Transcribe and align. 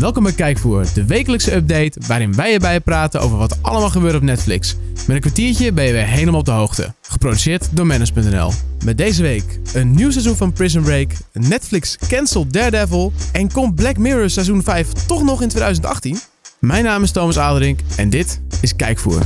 Welkom 0.00 0.22
bij 0.22 0.32
Kijkvoer, 0.32 0.86
de 0.94 1.04
wekelijkse 1.04 1.54
update 1.54 2.00
waarin 2.06 2.34
wij 2.34 2.52
erbij 2.52 2.80
praten 2.80 3.20
over 3.20 3.38
wat 3.38 3.58
allemaal 3.62 3.90
gebeurt 3.90 4.14
op 4.14 4.22
Netflix. 4.22 4.76
Met 5.06 5.16
een 5.16 5.20
kwartiertje 5.20 5.72
ben 5.72 5.84
je 5.84 5.92
weer 5.92 6.06
helemaal 6.06 6.40
op 6.40 6.46
de 6.46 6.50
hoogte. 6.50 6.94
Geproduceerd 7.02 7.68
door 7.72 7.86
Manus.nl. 7.86 8.52
Met 8.84 8.98
deze 8.98 9.22
week 9.22 9.58
een 9.74 9.90
nieuw 9.90 10.10
seizoen 10.10 10.36
van 10.36 10.52
Prison 10.52 10.82
Break, 10.82 11.10
Netflix 11.32 11.98
cancelt 12.08 12.52
Daredevil 12.52 13.12
en 13.32 13.52
komt 13.52 13.74
Black 13.74 13.96
Mirror 13.96 14.30
seizoen 14.30 14.62
5 14.62 14.92
toch 14.92 15.22
nog 15.22 15.42
in 15.42 15.48
2018? 15.48 16.18
Mijn 16.58 16.84
naam 16.84 17.02
is 17.02 17.10
Thomas 17.10 17.38
Aderink 17.38 17.80
en 17.96 18.10
dit 18.10 18.40
is 18.60 18.76
Kijkvoer. 18.76 19.22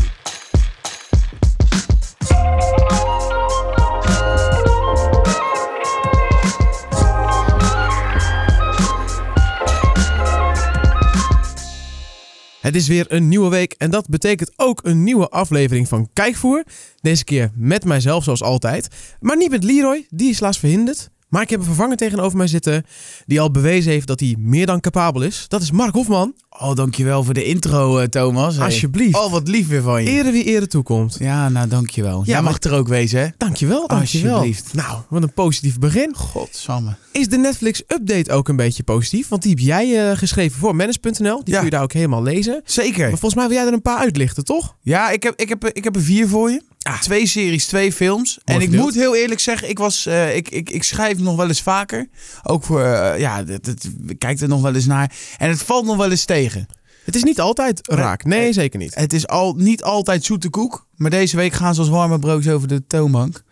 Het 12.64 12.76
is 12.76 12.88
weer 12.88 13.06
een 13.08 13.28
nieuwe 13.28 13.48
week 13.48 13.74
en 13.78 13.90
dat 13.90 14.08
betekent 14.08 14.52
ook 14.56 14.80
een 14.84 15.02
nieuwe 15.02 15.28
aflevering 15.28 15.88
van 15.88 16.08
Kijkvoer. 16.12 16.64
Deze 17.00 17.24
keer 17.24 17.50
met 17.54 17.84
mijzelf 17.84 18.24
zoals 18.24 18.42
altijd. 18.42 18.88
Maar 19.20 19.36
niet 19.36 19.50
met 19.50 19.64
Leroy, 19.64 20.06
die 20.10 20.30
is 20.30 20.38
helaas 20.38 20.58
verhinderd. 20.58 21.10
Maar 21.34 21.42
ik 21.42 21.50
heb 21.50 21.58
een 21.58 21.64
vervanger 21.66 21.96
tegenover 21.96 22.36
mij 22.36 22.46
zitten 22.46 22.84
die 23.26 23.40
al 23.40 23.50
bewezen 23.50 23.92
heeft 23.92 24.06
dat 24.06 24.20
hij 24.20 24.34
meer 24.38 24.66
dan 24.66 24.80
capabel 24.80 25.22
is. 25.22 25.44
Dat 25.48 25.62
is 25.62 25.70
Mark 25.70 25.94
Hofman. 25.94 26.34
Oh, 26.58 26.74
dankjewel 26.74 27.24
voor 27.24 27.34
de 27.34 27.44
intro, 27.44 27.98
uh, 28.00 28.04
Thomas. 28.04 28.56
Hey. 28.56 28.64
Alsjeblieft. 28.64 29.16
Oh, 29.16 29.30
wat 29.30 29.48
lief 29.48 29.68
weer 29.68 29.82
van 29.82 30.02
je. 30.04 30.10
Ere 30.10 30.30
wie 30.30 30.44
ere 30.44 30.66
toekomt. 30.66 31.16
Ja, 31.18 31.48
nou, 31.48 31.68
dankjewel. 31.68 32.18
Ja, 32.18 32.24
Jij 32.32 32.42
mag 32.42 32.60
maar- 32.62 32.72
er 32.72 32.78
ook 32.78 32.88
wezen, 32.88 33.20
hè? 33.20 33.26
Dankjewel, 33.38 33.86
dankjewel. 33.88 34.34
Alsjeblieft. 34.34 34.74
Nou, 34.74 34.98
wat 35.08 35.22
een 35.22 35.32
positief 35.32 35.78
begin. 35.78 36.14
Godsamme. 36.16 36.94
Is 37.12 37.28
de 37.28 37.36
Netflix-update 37.36 38.32
ook 38.32 38.48
een 38.48 38.56
beetje 38.56 38.82
positief? 38.82 39.28
Want 39.28 39.42
die 39.42 39.50
heb 39.50 39.60
jij 39.60 40.10
eh, 40.10 40.16
geschreven 40.16 40.58
voor 40.58 40.76
Manus.nl. 40.76 41.44
Die 41.44 41.52
Ja. 41.52 41.56
kun 41.56 41.64
je 41.64 41.70
daar 41.70 41.82
ook 41.82 41.92
helemaal 41.92 42.22
lezen. 42.22 42.60
Zeker. 42.64 43.00
Maar 43.00 43.18
volgens 43.18 43.34
mij 43.34 43.48
wil 43.48 43.56
jij 43.56 43.66
er 43.66 43.72
een 43.72 43.82
paar 43.82 43.98
uitlichten, 43.98 44.44
toch? 44.44 44.76
Ja, 44.80 45.10
ik 45.10 45.22
heb, 45.22 45.40
ik, 45.40 45.48
heb, 45.48 45.64
ik 45.68 45.84
heb 45.84 45.96
er 45.96 46.02
vier 46.02 46.28
voor 46.28 46.50
je. 46.50 46.62
Ah. 46.84 47.00
Twee 47.00 47.26
series, 47.26 47.66
twee 47.66 47.92
films. 47.92 48.38
en 48.44 48.54
ik 48.54 48.60
verdeeld. 48.60 48.82
moet 48.82 48.94
heel 48.94 49.16
eerlijk 49.16 49.40
zeggen, 49.40 49.68
ik, 49.68 49.78
was, 49.78 50.06
eh, 50.06 50.36
ik, 50.36 50.48
ik, 50.48 50.70
ik 50.70 50.82
schrijf 50.82 51.18
nog 51.18 51.36
wel 51.36 51.48
eens 51.48 51.62
vaker. 51.62 52.08
Ook 52.42 52.64
voor, 52.64 52.84
eh, 52.84 53.18
ja, 53.20 53.42
dat, 53.42 53.64
dat, 53.64 53.88
ik 54.06 54.18
kijk 54.18 54.40
er 54.40 54.48
nog 54.48 54.62
wel 54.62 54.74
eens 54.74 54.86
naar. 54.86 55.12
En 55.38 55.48
het 55.48 55.62
valt 55.62 55.84
nog 55.84 55.96
wel 55.96 56.10
eens 56.10 56.24
tegen. 56.24 56.66
Het 57.04 57.16
is 57.16 57.22
niet 57.22 57.40
altijd 57.40 57.88
raak. 57.88 58.24
Nee, 58.24 58.40
Nee. 58.40 58.52
zeker 58.52 58.78
niet. 58.78 58.94
Het 58.94 59.12
is 59.12 59.26
al 59.26 59.54
niet 59.54 59.82
altijd 59.82 60.24
zoete 60.24 60.48
koek. 60.48 60.86
Maar 60.96 61.10
deze 61.10 61.36
week 61.36 61.52
gaan 61.52 61.74
ze 61.74 61.80
als 61.80 61.88
warme 61.88 62.18
brood 62.18 62.48
over 62.48 62.68
de 62.68 62.86
toonbank. 62.86 63.42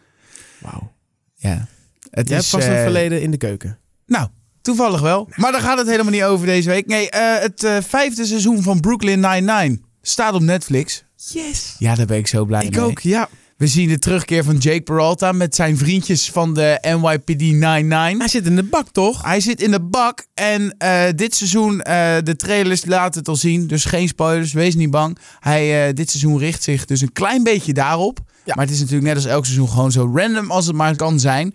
Wauw. 0.58 0.92
Ja. 1.34 1.66
Het 2.10 2.28
Jij 2.28 2.36
hebt 2.36 2.48
vast 2.48 2.66
een 2.66 2.74
eh, 2.74 2.82
verleden 2.82 3.22
in 3.22 3.30
de 3.30 3.36
keuken. 3.36 3.78
Nou, 4.06 4.28
toevallig 4.62 5.00
wel. 5.00 5.28
Maar 5.36 5.52
daar 5.52 5.60
gaat 5.60 5.78
het 5.78 5.86
helemaal 5.88 6.12
niet 6.12 6.22
over 6.22 6.46
deze 6.46 6.68
week. 6.68 6.86
Nee, 6.86 7.08
het 7.10 7.66
vijfde 7.88 8.24
seizoen 8.24 8.62
van 8.62 8.80
Brooklyn 8.80 9.20
Nine-Nine 9.20 9.80
staat 10.02 10.34
op 10.34 10.42
Netflix. 10.42 11.04
Yes. 11.28 11.74
Ja, 11.78 11.94
daar 11.94 12.06
ben 12.06 12.18
ik 12.18 12.26
zo 12.26 12.44
blij 12.44 12.62
Ik 12.64 12.76
mee. 12.76 12.84
ook, 12.84 12.98
ja. 13.00 13.28
We 13.56 13.66
zien 13.66 13.88
de 13.88 13.98
terugkeer 13.98 14.44
van 14.44 14.56
Jake 14.56 14.80
Peralta 14.80 15.32
met 15.32 15.54
zijn 15.54 15.76
vriendjes 15.78 16.30
van 16.30 16.54
de 16.54 16.78
NYPD 17.00 17.40
99. 17.40 18.18
Hij 18.18 18.28
zit 18.28 18.46
in 18.46 18.56
de 18.56 18.62
bak, 18.62 18.88
toch? 18.88 19.22
Hij 19.22 19.40
zit 19.40 19.62
in 19.62 19.70
de 19.70 19.80
bak 19.80 20.26
en 20.34 20.74
eh, 20.78 21.02
dit 21.14 21.34
seizoen, 21.34 21.80
eh, 21.82 22.14
de 22.22 22.36
trailers 22.36 22.84
laten 22.84 23.18
het 23.20 23.28
al 23.28 23.36
zien, 23.36 23.66
dus 23.66 23.84
geen 23.84 24.08
spoilers, 24.08 24.52
wees 24.52 24.74
niet 24.74 24.90
bang. 24.90 25.18
Hij, 25.40 25.88
eh, 25.88 25.94
dit 25.94 26.10
seizoen 26.10 26.38
richt 26.38 26.62
zich 26.62 26.84
dus 26.84 27.00
een 27.00 27.12
klein 27.12 27.42
beetje 27.42 27.72
daarop. 27.72 28.18
Ja. 28.44 28.54
Maar 28.54 28.64
het 28.64 28.74
is 28.74 28.80
natuurlijk 28.80 29.06
net 29.06 29.16
als 29.16 29.24
elk 29.24 29.44
seizoen 29.44 29.68
gewoon 29.68 29.92
zo 29.92 30.12
random 30.14 30.50
als 30.50 30.66
het 30.66 30.76
maar 30.76 30.96
kan 30.96 31.20
zijn. 31.20 31.54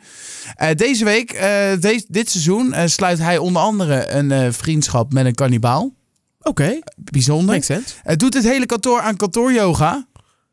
Deze 0.75 1.03
week, 1.03 1.31
deze- 1.79 2.05
dit 2.07 2.29
seizoen, 2.29 2.73
sluit 2.85 3.19
hij 3.19 3.37
onder 3.37 3.61
andere 3.61 4.09
een 4.11 4.53
vriendschap 4.53 5.13
met 5.13 5.25
een 5.25 5.35
kannibaal. 5.35 5.93
Oké, 6.47 6.79
Bijzonder. 6.95 7.45
makes 7.53 7.65
sense. 7.65 7.93
Het 8.03 8.19
doet 8.19 8.33
het 8.33 8.43
hele 8.43 8.65
kantoor 8.65 8.99
aan 9.01 9.15
kantooryoga. 9.15 10.07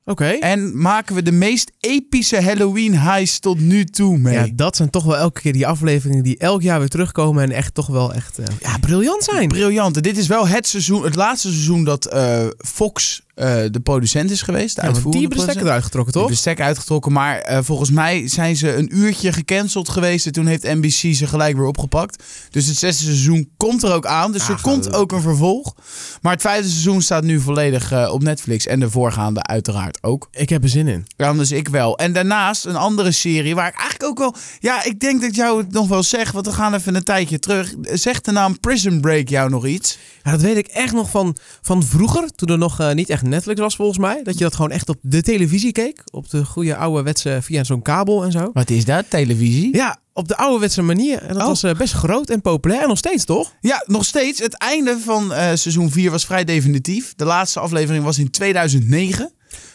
Oké. 0.06 0.24
En 0.24 0.80
maken 0.80 1.14
we 1.14 1.22
de 1.22 1.32
meest 1.32 1.72
epische 1.80 2.42
Halloween 2.42 2.98
heist 2.98 3.42
tot 3.42 3.60
nu 3.60 3.84
toe 3.84 4.18
mee. 4.18 4.34
Ja, 4.34 4.46
dat 4.54 4.76
zijn 4.76 4.90
toch 4.90 5.04
wel 5.04 5.16
elke 5.16 5.40
keer 5.40 5.52
die 5.52 5.66
afleveringen 5.66 6.22
die 6.22 6.38
elk 6.38 6.62
jaar 6.62 6.78
weer 6.78 6.88
terugkomen 6.88 7.42
en 7.42 7.50
echt 7.50 7.74
toch 7.74 7.86
wel 7.86 8.14
echt 8.14 8.38
eh, 8.38 8.44
ja, 8.60 8.78
briljant 8.78 9.24
zijn. 9.24 9.48
Briljant. 9.48 9.96
En 9.96 10.02
Dit 10.02 10.16
is 10.16 10.26
wel 10.26 10.48
het 10.48 10.66
seizoen, 10.66 11.04
het 11.04 11.14
laatste 11.14 11.48
seizoen 11.48 11.84
dat 11.84 12.06
eh, 12.06 12.46
Fox 12.58 13.22
eh, 13.34 13.54
de 13.70 13.80
producent 13.82 14.30
is 14.30 14.42
geweest. 14.42 14.76
De 14.76 14.82
Ja, 14.86 14.92
die 14.92 15.00
hebben 15.02 15.12
de 15.12 15.18
stekker 15.20 15.36
producent. 15.36 15.66
eruit 15.66 15.84
getrokken, 15.84 16.12
toch? 16.12 16.28
de 16.28 16.34
stekker 16.34 16.64
uitgetrokken, 16.64 17.12
maar 17.12 17.38
eh, 17.38 17.58
volgens 17.62 17.90
mij 17.90 18.28
zijn 18.28 18.56
ze 18.56 18.74
een 18.74 18.96
uurtje 18.96 19.32
gecanceld 19.32 19.88
geweest. 19.88 20.26
En 20.26 20.32
toen 20.32 20.46
heeft 20.46 20.62
NBC 20.62 21.14
ze 21.14 21.26
gelijk 21.26 21.56
weer 21.56 21.66
opgepakt. 21.66 22.22
Dus 22.50 22.66
het 22.66 22.76
zesde 22.76 23.04
seizoen 23.04 23.50
komt 23.56 23.82
er 23.82 23.92
ook 23.92 24.06
aan. 24.06 24.32
Dus 24.32 24.42
Ah, 24.42 24.48
er 24.48 24.60
komt 24.60 24.92
ook 24.92 25.12
een 25.12 25.20
vervolg. 25.20 25.74
Maar 26.22 26.32
het 26.32 26.40
vijfde 26.42 26.68
seizoen 26.68 27.02
staat 27.02 27.24
nu 27.24 27.40
volledig 27.40 27.92
eh, 27.92 28.12
op 28.12 28.22
Netflix. 28.22 28.66
En 28.66 28.80
de 28.80 28.90
voorgaande 28.90 29.42
uiteraard 29.42 29.98
ook. 30.02 30.28
Ik 30.30 30.48
heb 30.48 30.62
er 30.62 30.68
zin 30.68 30.88
in. 30.88 31.06
Ja, 31.16 31.32
dus 31.32 31.52
ik 31.52 31.68
wel. 31.68 31.98
En 31.98 32.12
daarnaast 32.12 32.64
een 32.64 32.76
andere 32.76 33.12
serie 33.12 33.54
waar 33.54 33.68
ik 33.68 33.74
eigenlijk 33.78 34.10
ook 34.10 34.18
wel... 34.18 34.34
Ja, 34.60 34.84
ik 34.84 35.00
denk 35.00 35.20
dat 35.20 35.34
jou 35.34 35.58
het 35.58 35.72
nog 35.72 35.88
wel 35.88 36.02
zegt, 36.02 36.32
want 36.32 36.46
we 36.46 36.52
gaan 36.52 36.74
even 36.74 36.94
een 36.94 37.02
tijdje 37.02 37.38
terug. 37.38 37.74
Zegt 37.82 38.24
de 38.24 38.32
naam 38.32 38.60
Prison 38.60 39.00
Break 39.00 39.28
jou 39.28 39.50
nog 39.50 39.66
iets? 39.66 39.98
Ja, 40.22 40.30
dat 40.30 40.40
weet 40.40 40.56
ik 40.56 40.66
echt 40.66 40.92
nog 40.92 41.10
van, 41.10 41.36
van 41.62 41.82
vroeger, 41.82 42.30
toen 42.34 42.48
er 42.48 42.58
nog 42.58 42.92
niet 42.94 43.08
echt 43.10 43.22
Netflix 43.28 43.60
was 43.60 43.76
volgens 43.76 43.98
mij. 43.98 44.20
Dat 44.22 44.38
je 44.38 44.44
dat 44.44 44.54
gewoon 44.54 44.70
echt 44.70 44.88
op 44.88 44.96
de 45.02 45.22
televisie 45.22 45.72
keek. 45.72 46.02
Op 46.12 46.30
de 46.30 46.44
goede 46.44 46.76
ouderwetse, 46.76 47.38
via 47.42 47.64
zo'n 47.64 47.82
kabel 47.82 48.24
en 48.24 48.32
zo. 48.32 48.50
Wat 48.52 48.70
is 48.70 48.84
dat? 48.84 49.04
Televisie? 49.08 49.76
Ja, 49.76 49.98
op 50.12 50.28
de 50.28 50.36
ouderwetse 50.36 50.82
manier. 50.82 51.22
En 51.22 51.28
dat 51.32 51.42
Oh. 51.42 51.48
was 51.48 51.62
eh, 51.62 51.74
best 51.74 51.92
groot 51.92 52.30
en 52.30 52.40
populair. 52.40 52.82
En 52.82 52.88
nog 52.88 52.98
steeds, 52.98 53.24
toch? 53.24 53.52
Ja, 53.60 53.82
nog 53.86 54.04
steeds. 54.04 54.40
Het 54.40 54.58
einde 54.58 54.98
van 55.04 55.32
eh, 55.32 55.38
seizoen 55.54 55.90
4 55.90 56.10
was 56.10 56.24
vrij 56.26 56.44
definitief. 56.44 57.12
De 57.16 57.24
laatste 57.24 57.60
aflevering 57.60 58.04
was 58.04 58.18
in 58.18 58.30
2009. 58.30 59.32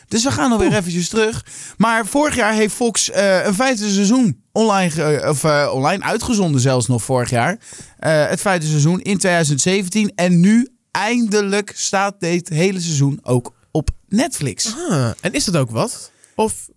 Dus 0.08 0.24
we 0.24 0.32
gaan 0.32 0.52
alweer 0.52 0.74
eventjes 0.74 1.10
terug. 1.10 1.46
Maar 1.78 2.06
vorig 2.06 2.36
jaar 2.36 2.54
heeft 2.54 2.74
Fox 2.76 3.10
eh, 3.12 3.46
een 3.46 3.54
vijfde 3.54 3.90
seizoen 3.90 4.42
online, 4.52 5.30
of, 5.30 5.44
online 5.74 6.04
uitgezonden, 6.04 6.62
zelfs 6.62 6.88
nog 6.88 7.04
vorig 7.04 7.30
jaar. 7.30 7.58
Het 8.00 8.42
vijfde 8.42 8.68
seizoen 8.68 9.02
in 9.02 9.18
2017. 9.18 10.12
En 10.16 10.40
nu 10.40 10.68
eindelijk 10.92 11.74
staat 11.76 12.20
dit 12.20 12.50
hele 12.50 12.80
seizoen 12.80 13.20
ook 13.24 13.54
op 13.72 13.90
Netflix. 14.08 14.76
Ah, 14.76 15.12
en 15.22 15.34
is 15.34 15.46
dat 15.46 15.58
ook 15.58 15.72
wat? 15.72 16.12
Of 16.36 16.70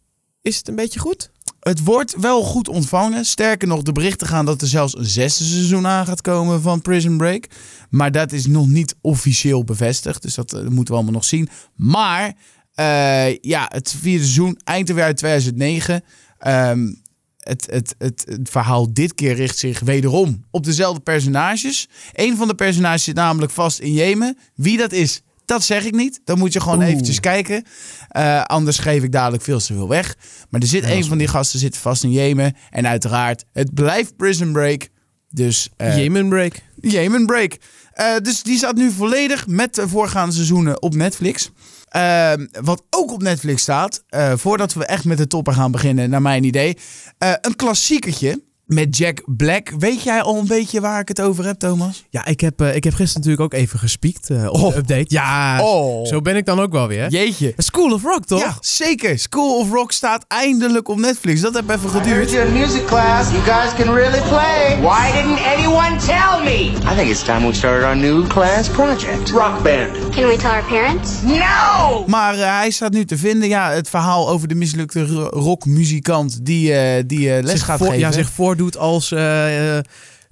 is 0.42 0.56
het 0.56 0.68
een 0.68 0.74
beetje 0.74 1.00
goed? 1.00 1.30
Het 1.60 1.84
wordt 1.84 2.16
wel 2.20 2.42
goed 2.42 2.68
ontvangen. 2.68 3.24
Sterker 3.24 3.68
nog, 3.68 3.82
de 3.82 3.92
berichten 3.92 4.26
gaan 4.26 4.44
dat 4.44 4.60
er 4.60 4.66
zelfs 4.66 4.96
een 4.96 5.04
zesde 5.04 5.44
seizoen 5.44 5.86
aan 5.86 6.06
gaat 6.06 6.20
komen 6.20 6.62
van 6.62 6.82
Prison 6.82 7.16
Break. 7.16 7.46
Maar 7.90 8.12
dat 8.12 8.32
is 8.32 8.46
nog 8.46 8.68
niet 8.68 8.96
officieel 9.00 9.64
bevestigd. 9.64 10.22
Dus 10.22 10.34
dat 10.34 10.52
eh, 10.52 10.60
moeten 10.60 10.84
we 10.84 10.92
allemaal 10.92 11.12
nog 11.12 11.24
zien. 11.24 11.48
Maar 11.74 12.34
eh, 12.74 13.36
ja, 13.36 13.66
het 13.68 13.94
vierde 14.00 14.24
seizoen 14.24 14.60
weer 14.64 15.04
uit 15.04 15.16
2009. 15.16 16.02
Ehm, 16.38 16.92
het, 17.42 17.66
het, 17.70 17.94
het, 17.98 18.24
het 18.28 18.48
verhaal 18.50 18.92
dit 18.92 19.14
keer 19.14 19.34
richt 19.34 19.58
zich 19.58 19.80
wederom 19.80 20.44
op 20.50 20.64
dezelfde 20.64 21.00
personages. 21.00 21.88
Een 22.12 22.36
van 22.36 22.48
de 22.48 22.54
personages 22.54 23.04
zit 23.04 23.14
namelijk 23.14 23.52
vast 23.52 23.78
in 23.78 23.92
Jemen. 23.92 24.38
Wie 24.54 24.76
dat 24.76 24.92
is, 24.92 25.22
dat 25.44 25.62
zeg 25.62 25.84
ik 25.84 25.94
niet. 25.94 26.20
Dan 26.24 26.38
moet 26.38 26.52
je 26.52 26.60
gewoon 26.60 26.78
Oeh. 26.78 26.88
eventjes 26.88 27.20
kijken. 27.20 27.64
Eh, 28.08 28.42
anders 28.42 28.78
geef 28.78 29.02
ik 29.02 29.12
dadelijk 29.12 29.42
veel 29.42 29.58
te 29.58 29.74
veel 29.74 29.88
weg. 29.88 30.16
Maar 30.50 30.60
er 30.60 30.66
zit 30.66 30.84
Ja, 30.84 30.90
een 30.90 31.04
van 31.04 31.18
die 31.18 31.28
gasten 31.28 31.58
zit 31.58 31.76
vast 31.76 32.04
in 32.04 32.12
Jemen. 32.12 32.56
En 32.70 32.86
uiteraard, 32.86 33.44
het 33.52 33.74
blijft 33.74 34.16
Prison 34.16 34.52
Break. 34.52 34.88
Dus 35.30 35.68
eh, 35.76 35.96
Yemen 35.96 36.28
Break. 36.28 36.54
Yemen 36.80 37.26
Break. 37.26 37.56
Eh, 37.92 38.16
dus 38.22 38.42
die 38.42 38.56
staat 38.56 38.76
nu 38.76 38.90
volledig 38.90 39.46
met 39.46 39.74
de 39.74 39.88
voorgaande 39.88 40.34
seizoenen 40.34 40.82
op 40.82 40.94
Netflix. 40.94 41.50
Ehm, 41.92 42.46
wat 42.60 42.82
ook 42.90 43.12
op 43.12 43.22
Netflix 43.22 43.62
staat, 43.62 44.02
eh, 44.08 44.32
voordat 44.36 44.72
we 44.72 44.86
echt 44.86 45.04
met 45.04 45.18
de 45.18 45.26
topper 45.26 45.52
gaan 45.52 45.70
beginnen, 45.70 46.10
naar 46.10 46.22
mijn 46.22 46.44
idee. 46.44 46.78
eh, 47.18 47.32
een 47.40 47.56
klassiekertje 47.56 48.42
met 48.72 48.96
Jack 48.96 49.22
Black. 49.26 49.72
Weet 49.78 50.02
jij 50.02 50.22
al 50.22 50.38
een 50.38 50.46
beetje 50.46 50.80
waar 50.80 51.00
ik 51.00 51.08
het 51.08 51.20
over 51.20 51.44
heb, 51.44 51.58
Thomas? 51.58 52.04
Ja, 52.10 52.24
ik 52.26 52.40
heb, 52.40 52.60
eh, 52.60 52.74
ik 52.74 52.84
heb 52.84 52.94
gisteren 52.94 53.22
natuurlijk 53.26 53.54
ook 53.54 53.60
even 53.60 53.78
gespiekt 53.78 54.30
eh, 54.30 54.46
op 54.46 54.54
Oh. 54.62 54.68
de 54.72 54.76
update. 54.76 55.04
Ja, 55.08 55.62
Oh. 55.64 56.06
zo 56.06 56.20
ben 56.20 56.36
ik 56.36 56.44
dan 56.46 56.60
ook 56.60 56.72
wel 56.72 56.88
weer. 56.88 57.08
Jeetje. 57.08 57.54
School 57.56 57.92
of 57.92 58.02
Rock, 58.02 58.24
toch? 58.24 58.40
Ja, 58.40 58.56
zeker. 58.60 59.18
School 59.18 59.58
of 59.58 59.70
Rock 59.70 59.92
staat 59.92 60.24
eindelijk 60.28 60.88
op 60.88 60.98
Netflix. 60.98 61.40
Dat 61.40 61.54
heeft 61.54 61.70
even 61.70 61.90
geduurd. 61.90 62.30
you 62.30 62.46
in 62.46 62.52
music 62.52 62.84
class. 62.86 63.30
You 63.30 63.42
guys 63.42 63.74
can 63.84 63.94
really 63.94 64.20
play. 64.28 64.78
Why 64.80 65.12
didn't 65.12 65.40
anyone 65.56 65.96
tell 65.96 66.44
me? 66.44 66.70
I 66.92 66.96
think 66.96 67.08
it's 67.10 67.22
time 67.24 67.46
we 67.46 67.52
started 67.54 67.84
our 67.84 67.96
new 67.96 68.26
class 68.26 68.68
project. 68.68 69.30
Rock 69.30 69.62
band. 69.62 69.90
Can 70.10 70.26
we 70.28 70.36
tell 70.36 70.50
our 70.50 70.64
parents? 70.64 71.10
No! 71.22 72.04
Maar 72.06 72.34
eh, 72.34 72.56
hij 72.58 72.70
staat 72.70 72.92
nu 72.92 73.04
te 73.04 73.16
vinden. 73.18 73.48
Ja, 73.48 73.70
het 73.70 73.88
verhaal 73.88 74.28
over 74.28 74.48
de 74.48 74.54
mislukte 74.54 75.06
ro- 75.06 75.28
rockmuzikant 75.32 76.44
die, 76.46 76.72
eh, 76.74 77.02
die 77.06 77.34
eh, 77.34 77.42
les 77.42 77.50
zich 77.52 77.64
gaat 77.64 77.78
voor- 77.78 77.86
geven. 77.86 78.00
Ja, 78.00 78.12
zich 78.12 78.30
voordoet 78.30 78.60
als 78.70 79.12
eh, 79.12 79.76
eh, 79.76 79.84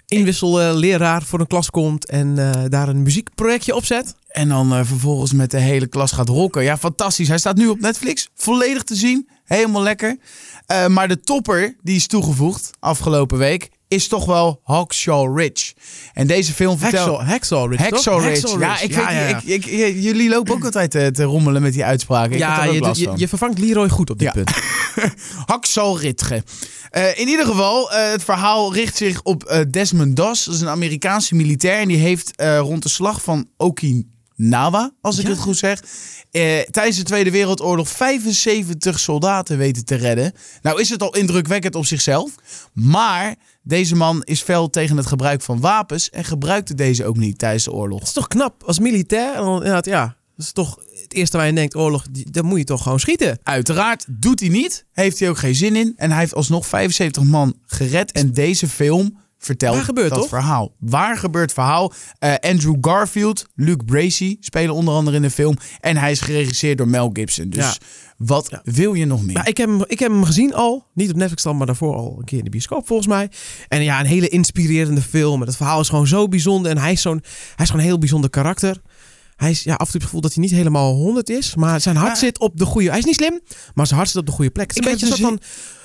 inwisselleraar 0.07 1.23
voor 1.23 1.41
een 1.41 1.47
klas 1.47 1.71
komt 1.71 2.07
en 2.07 2.39
eh, 2.39 2.65
daar 2.69 2.89
een 2.89 3.03
muziekprojectje 3.03 3.75
opzet. 3.75 4.15
En 4.29 4.49
dan 4.49 4.87
vervolgens 4.87 5.33
met 5.33 5.51
de 5.51 5.59
hele 5.59 5.87
klas 5.87 6.13
gaat 6.13 6.29
rocken. 6.29 6.63
Ja, 6.63 6.79
fantastisch. 6.79 7.29
Hij 7.29 7.39
staat 7.39 7.57
nu 7.57 7.67
op 7.69 7.81
Netflix. 7.81 8.29
Volledig 8.35 8.83
te 8.83 8.95
zien. 8.95 9.29
Helemaal 9.45 9.83
lekker. 9.83 10.17
Maar 10.89 11.09
de 11.09 11.21
topper 11.21 11.77
die 11.83 11.97
is 11.97 12.07
toegevoegd 12.07 12.71
afgelopen 12.79 13.39
week 13.39 13.71
is 13.91 14.09
toch 14.09 14.25
wel 14.25 14.61
Hawkshaw 14.65 15.39
Ridge. 15.39 15.73
En 16.13 16.27
deze 16.27 16.53
film 16.53 16.79
vertelt... 16.79 17.07
Hacksaw, 17.07 17.29
Hacksaw 17.29 17.71
Ridge? 17.71 17.83
Hacksaw 17.85 18.25
Ridge. 18.25 18.41
Hacksaw 18.41 18.61
Ja, 18.61 18.73
Ridge. 18.73 18.85
ik 18.85 18.95
ja, 18.95 19.11
ja. 19.11 19.41
Ik, 19.45 19.65
jullie 20.03 20.29
lopen 20.29 20.55
ook 20.55 20.65
altijd 20.65 20.91
te, 20.91 21.11
te 21.13 21.23
rommelen 21.23 21.63
met 21.63 21.73
die 21.73 21.85
uitspraken. 21.85 22.39
Ja, 22.39 22.65
je, 22.65 22.73
je, 22.73 23.05
van. 23.05 23.15
je 23.17 23.29
vervangt 23.29 23.59
Leroy 23.59 23.89
goed 23.89 24.11
op 24.11 24.19
dit 24.19 24.33
punt. 24.33 24.51
Haksal 25.47 25.99
Ritge. 25.99 26.43
Eh, 26.91 27.19
in 27.19 27.29
ieder 27.29 27.47
geval, 27.47 27.93
eh, 27.93 28.11
het 28.11 28.25
verhaal 28.25 28.75
richt 28.75 28.97
zich 28.97 29.23
op 29.23 29.45
eh, 29.45 29.61
Desmond 29.71 30.17
Doss. 30.17 30.45
Dat 30.45 30.55
is 30.55 30.61
een 30.61 30.69
Amerikaanse 30.69 31.35
militair. 31.35 31.81
En 31.81 31.89
die 31.89 31.97
heeft 31.97 32.37
eh, 32.37 32.59
rond 32.59 32.83
de 32.83 32.89
slag 32.89 33.23
van 33.23 33.49
Okinawa, 33.57 34.05
als 35.01 35.19
ik 35.19 35.25
Ja. 35.25 35.31
het 35.31 35.39
goed 35.39 35.57
zeg... 35.57 35.83
eh, 36.31 36.59
tijdens 36.61 36.97
de 36.97 37.03
Tweede 37.03 37.31
Wereldoorlog 37.31 37.89
75 37.89 38.99
soldaten 39.01 39.59
weten 39.59 39.85
te 39.85 39.95
redden. 39.95 40.33
Nou 40.63 40.81
is 40.81 40.89
het 40.89 41.03
al 41.03 41.15
indrukwekkend 41.15 41.75
op 41.75 41.87
zichzelf. 41.87 42.35
Maar 42.73 43.35
deze 43.63 43.97
man 43.97 44.23
is 44.25 44.43
fel 44.43 44.71
tegen 44.71 44.97
het 44.97 45.07
gebruik 45.07 45.43
van 45.43 45.61
wapens... 45.61 46.11
en 46.11 46.25
gebruikte 46.25 46.75
deze 46.75 47.05
ook 47.05 47.17
niet 47.17 47.39
tijdens 47.39 47.65
de 47.65 47.73
oorlog. 47.73 47.99
Het 47.99 48.09
is 48.09 48.15
toch 48.15 48.29
knap 48.29 48.63
als 48.65 48.79
militair? 48.79 49.35
Inderdaad, 49.37 49.85
ja, 49.85 50.17
dat 50.37 50.47
is 50.47 50.53
toch 50.53 50.79
het 51.03 51.13
eerste 51.15 51.37
waar 51.37 51.47
je 51.47 51.53
denkt, 51.53 51.77
oorlog, 51.77 52.07
dan 52.11 52.45
moet 52.45 52.59
je 52.59 52.65
toch 52.65 52.83
gewoon 52.83 53.01
schieten. 53.01 53.39
Uiteraard 53.43 54.05
doet 54.09 54.41
hij 54.41 54.49
niet. 54.49 54.85
Heeft 54.93 55.19
hij 55.19 55.29
ook 55.29 55.39
geen 55.39 55.55
zin 55.55 55.77
in. 55.77 55.93
En 55.97 56.11
hij 56.11 56.21
heeft 56.21 56.35
alsnog 56.35 56.67
75 56.67 57.23
man 57.23 57.55
gered. 57.67 58.13
En 58.13 58.33
deze 58.33 58.69
film 58.69 59.19
vertelt 59.43 59.75
Waar 59.75 59.85
gebeurt, 59.85 60.11
dat 60.11 60.19
toch? 60.19 60.29
verhaal. 60.29 60.75
Waar 60.79 61.17
gebeurt 61.19 61.53
verhaal? 61.53 61.93
Eh, 62.19 62.35
Andrew 62.41 62.77
Garfield, 62.81 63.47
Luke 63.55 63.85
Bracey 63.85 64.37
spelen 64.41 64.75
onder 64.75 64.95
andere 64.95 65.17
in 65.17 65.23
de 65.23 65.31
film. 65.31 65.57
En 65.81 65.97
hij 65.97 66.11
is 66.11 66.21
geregisseerd 66.21 66.79
door 66.79 66.89
Mel 66.89 67.11
Gibson. 67.13 67.49
Dus 67.51 67.65
Ja. 67.65 67.75
wat 68.17 68.47
Ja. 68.51 68.61
wil 68.65 68.95
je 68.95 69.05
nog 69.05 69.23
meer? 69.25 69.35
Maar 69.35 69.49
ik 69.49 69.57
heb, 69.57 69.69
hem, 69.69 69.85
ik 69.87 69.99
heb 69.99 70.11
hem 70.11 70.25
gezien 70.25 70.55
al. 70.55 70.87
Niet 70.95 71.11
op 71.11 71.17
Netflix 71.17 71.43
dan, 71.43 71.57
maar 71.57 71.67
daarvoor 71.67 71.95
al 71.95 72.17
een 72.19 72.25
keer 72.25 72.39
in 72.39 72.45
de 72.45 72.51
bioscoop 72.51 72.87
volgens 72.87 73.09
mij. 73.09 73.31
En 73.69 73.83
ja, 73.83 74.01
een 74.01 74.07
hele 74.07 74.29
inspirerende 74.29 75.03
film. 75.03 75.41
En 75.41 75.47
het 75.47 75.57
verhaal 75.57 75.81
is 75.81 75.89
gewoon 75.89 76.07
zo 76.07 76.29
bijzonder. 76.29 76.71
En 76.71 76.79
hij 76.79 76.93
is, 76.93 77.01
zo'n, 77.03 77.21
hij 77.23 77.65
is 77.65 77.67
gewoon 77.67 77.81
een 77.81 77.89
heel 77.91 77.99
bijzonder 77.99 78.31
karakter. 78.31 78.81
Hij 79.37 79.51
is 79.51 79.63
ja, 79.63 79.73
af 79.75 79.79
en 79.79 79.85
toe 79.85 79.95
het 79.95 80.03
gevoel 80.05 80.21
dat 80.21 80.35
hij 80.35 80.43
niet 80.43 80.53
helemaal 80.53 80.95
100 80.95 81.31
is. 81.31 81.55
Maar 81.55 81.81
zijn 81.81 81.97
hart 81.97 82.13
Ja. 82.13 82.19
zit 82.19 82.39
op 82.39 82.57
de 82.59 82.65
goede... 82.65 82.89
Hij 82.89 82.99
is 82.99 83.05
niet 83.05 83.15
slim, 83.15 83.41
maar 83.75 83.87
zijn 83.87 83.99
hart 83.99 84.11
zit 84.11 84.21
op 84.21 84.27
de 84.27 84.33
goede 84.33 84.51
plek. 84.51 84.69
Het 84.71 84.79
is 84.79 84.83
Ik 84.87 84.93
een 84.93 84.99
heb 84.99 85.01
beetje 85.01 85.17
een 85.17 85.23
dus 85.23 85.31
soort 85.41 85.53
van... 85.55 85.80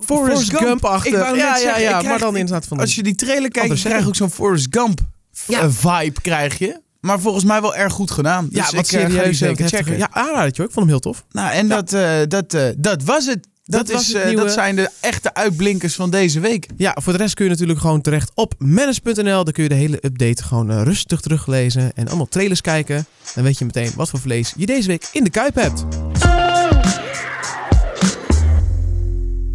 Forrest 0.00 0.56
Gump. 0.56 0.84
Ik 1.02 1.12
net 1.12 1.12
ja, 1.12 1.34
ja, 1.34 1.56
zeggen, 1.58 1.82
ja, 1.82 1.88
ik 1.88 1.92
maar 1.94 2.02
krijg- 2.02 2.20
dan 2.20 2.36
inderdaad 2.36 2.66
van... 2.66 2.78
Als 2.80 2.94
je 2.94 3.02
die 3.02 3.14
trailer 3.14 3.50
kijkt, 3.50 3.70
Andere 3.70 3.98
je 4.00 4.06
ook 4.06 4.16
zo'n 4.16 4.30
Forrest 4.30 4.66
Gump 4.70 5.00
Ja. 5.46 5.60
eh, 5.60 5.68
vibe 5.70 6.20
krijg 6.20 6.58
je. 6.58 6.80
Maar 7.00 7.20
volgens 7.20 7.44
mij 7.44 7.60
wel 7.60 7.74
erg 7.74 7.92
goed 7.92 8.10
gedaan. 8.10 8.48
Dus 8.48 8.56
ja, 8.58 8.68
ik 8.68 8.74
wat 8.74 8.88
eh, 8.92 9.00
ga 9.00 9.06
die 9.06 9.16
serieus. 9.16 9.38
zeker 9.38 9.68
checken. 9.68 9.98
Ja, 9.98 10.08
aanradertje 10.12 10.62
hoor. 10.62 10.70
Ik 10.70 10.74
vond 10.76 10.86
hem 10.86 10.88
heel 10.88 10.98
tof. 11.00 11.24
Nou, 11.30 11.52
en 11.52 11.68
dat, 11.68 11.92
eh, 11.92 12.10
dat, 12.28 12.54
eh, 12.54 12.62
dat 12.76 13.02
was 13.02 13.26
het. 13.26 13.48
Dat, 13.64 13.88
is, 13.88 14.12
eh, 14.12 14.24
nieuwe- 14.26 14.42
dat 14.42 14.52
zijn 14.52 14.76
de 14.76 14.90
echte 15.00 15.34
uitblinkers 15.34 15.94
van 15.94 16.10
deze 16.10 16.40
week. 16.40 16.66
Ja, 16.76 16.96
voor 17.02 17.12
de 17.12 17.18
rest 17.18 17.34
kun 17.34 17.44
je 17.44 17.50
natuurlijk 17.50 17.80
gewoon 17.80 18.00
terecht 18.00 18.30
op 18.34 18.54
manage.nl. 18.58 19.44
Daar 19.44 19.52
kun 19.52 19.62
je 19.62 19.68
de 19.68 19.74
hele 19.74 19.98
update 20.02 20.42
gewoon 20.42 20.70
eh, 20.70 20.82
rustig 20.82 21.20
teruglezen. 21.20 21.92
En 21.94 22.08
allemaal 22.08 22.26
trailers 22.28 22.60
kijken. 22.60 23.06
Dan 23.34 23.44
weet 23.44 23.58
je 23.58 23.64
meteen 23.64 23.92
wat 23.96 24.10
voor 24.10 24.20
vlees 24.20 24.52
je 24.56 24.66
deze 24.66 24.86
week 24.88 25.08
in 25.12 25.24
de 25.24 25.30
kuip 25.30 25.54
hebt. 25.54 25.84